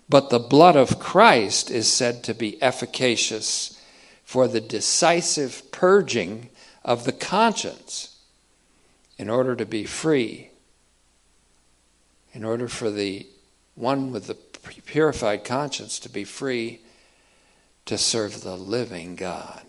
but 0.09 0.31
the 0.31 0.39
blood 0.39 0.75
of 0.75 0.99
Christ 0.99 1.69
is 1.69 1.91
said 1.91 2.23
to 2.23 2.33
be 2.33 2.61
efficacious 2.61 3.79
for 4.23 4.47
the 4.47 4.61
decisive 4.61 5.71
purging 5.71 6.49
of 6.83 7.03
the 7.03 7.11
conscience 7.11 8.17
in 9.17 9.29
order 9.29 9.55
to 9.55 9.65
be 9.65 9.83
free, 9.83 10.49
in 12.33 12.43
order 12.43 12.67
for 12.67 12.89
the 12.89 13.27
one 13.75 14.11
with 14.11 14.27
the 14.27 14.35
purified 14.85 15.43
conscience 15.43 15.99
to 15.99 16.09
be 16.09 16.23
free 16.23 16.81
to 17.89 17.97
serve 17.97 18.43
the 18.43 18.55
living 18.55 19.15
God. 19.15 19.63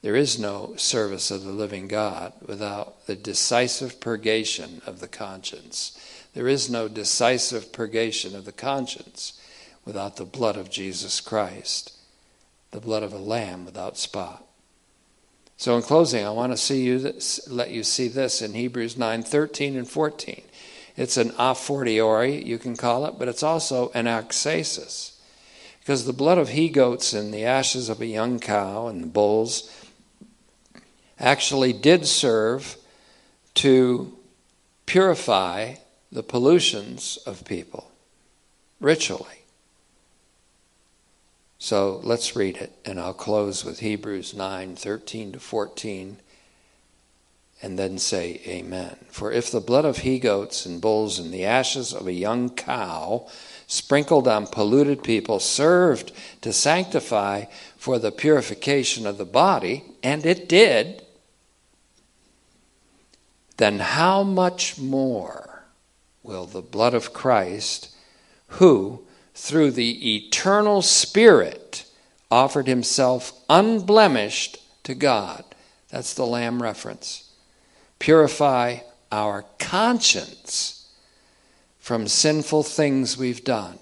There 0.00 0.16
is 0.16 0.38
no 0.38 0.72
service 0.76 1.30
of 1.30 1.44
the 1.44 1.52
living 1.52 1.86
God 1.86 2.32
without 2.40 3.06
the 3.06 3.14
decisive 3.14 4.00
purgation 4.00 4.80
of 4.86 5.00
the 5.00 5.06
conscience. 5.06 6.00
There 6.32 6.48
is 6.48 6.70
no 6.70 6.88
decisive 6.88 7.74
purgation 7.74 8.34
of 8.34 8.46
the 8.46 8.52
conscience 8.52 9.38
without 9.84 10.16
the 10.16 10.24
blood 10.24 10.56
of 10.56 10.70
Jesus 10.70 11.20
Christ, 11.20 11.92
the 12.70 12.80
blood 12.80 13.02
of 13.02 13.12
a 13.12 13.18
lamb 13.18 13.66
without 13.66 13.98
spot. 13.98 14.42
So 15.58 15.76
in 15.76 15.82
closing, 15.82 16.24
I 16.24 16.30
want 16.30 16.54
to 16.54 16.56
see 16.56 16.84
you 16.84 16.98
this, 16.98 17.46
let 17.50 17.68
you 17.68 17.84
see 17.84 18.08
this 18.08 18.40
in 18.40 18.54
Hebrews 18.54 18.96
9, 18.96 19.22
13 19.24 19.76
and 19.76 19.86
14. 19.86 20.40
It's 20.96 21.18
an 21.18 21.32
a 21.38 21.54
fortiori, 21.54 22.42
you 22.42 22.56
can 22.56 22.78
call 22.78 23.04
it, 23.04 23.16
but 23.18 23.28
it's 23.28 23.42
also 23.42 23.90
an 23.92 24.06
auxesis. 24.06 25.18
Because 25.90 26.04
the 26.04 26.12
blood 26.12 26.38
of 26.38 26.50
he 26.50 26.68
goats 26.68 27.12
and 27.12 27.34
the 27.34 27.44
ashes 27.44 27.88
of 27.88 28.00
a 28.00 28.06
young 28.06 28.38
cow 28.38 28.86
and 28.86 29.02
the 29.02 29.08
bulls 29.08 29.68
actually 31.18 31.72
did 31.72 32.06
serve 32.06 32.76
to 33.54 34.16
purify 34.86 35.74
the 36.12 36.22
pollutions 36.22 37.18
of 37.26 37.44
people 37.44 37.90
ritually. 38.78 39.42
So 41.58 42.00
let's 42.04 42.36
read 42.36 42.58
it, 42.58 42.70
and 42.84 43.00
I'll 43.00 43.12
close 43.12 43.64
with 43.64 43.80
Hebrews 43.80 44.32
9 44.32 44.76
13 44.76 45.32
to 45.32 45.40
14, 45.40 46.18
and 47.62 47.76
then 47.76 47.98
say 47.98 48.40
Amen. 48.46 48.96
For 49.08 49.32
if 49.32 49.50
the 49.50 49.58
blood 49.58 49.84
of 49.84 49.98
he 49.98 50.20
goats 50.20 50.64
and 50.64 50.80
bulls 50.80 51.18
and 51.18 51.34
the 51.34 51.44
ashes 51.44 51.92
of 51.92 52.06
a 52.06 52.12
young 52.12 52.48
cow 52.48 53.26
sprinkled 53.70 54.26
on 54.26 54.48
polluted 54.48 55.00
people 55.04 55.38
served 55.38 56.10
to 56.40 56.52
sanctify 56.52 57.44
for 57.76 58.00
the 58.00 58.10
purification 58.10 59.06
of 59.06 59.16
the 59.16 59.24
body, 59.24 59.84
and 60.02 60.26
it 60.26 60.48
did, 60.48 61.06
then 63.58 63.78
how 63.78 64.24
much 64.24 64.76
more 64.76 65.62
will 66.24 66.46
the 66.46 66.60
blood 66.60 66.94
of 66.94 67.12
Christ, 67.12 67.94
who 68.48 69.04
through 69.34 69.70
the 69.70 70.16
eternal 70.16 70.82
Spirit, 70.82 71.84
offered 72.28 72.66
himself 72.66 73.32
unblemished 73.48 74.58
to 74.82 74.96
God. 74.96 75.44
That's 75.90 76.14
the 76.14 76.26
Lamb 76.26 76.60
reference. 76.60 77.30
Purify 78.00 78.78
our 79.12 79.44
conscience 79.60 80.79
from 81.90 82.06
sinful 82.06 82.62
things 82.62 83.18
we've 83.18 83.42
done 83.42 83.76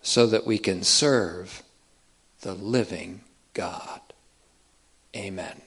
so 0.00 0.26
that 0.26 0.46
we 0.46 0.56
can 0.56 0.82
serve 0.82 1.62
the 2.40 2.54
living 2.54 3.20
God. 3.52 4.00
Amen. 5.14 5.60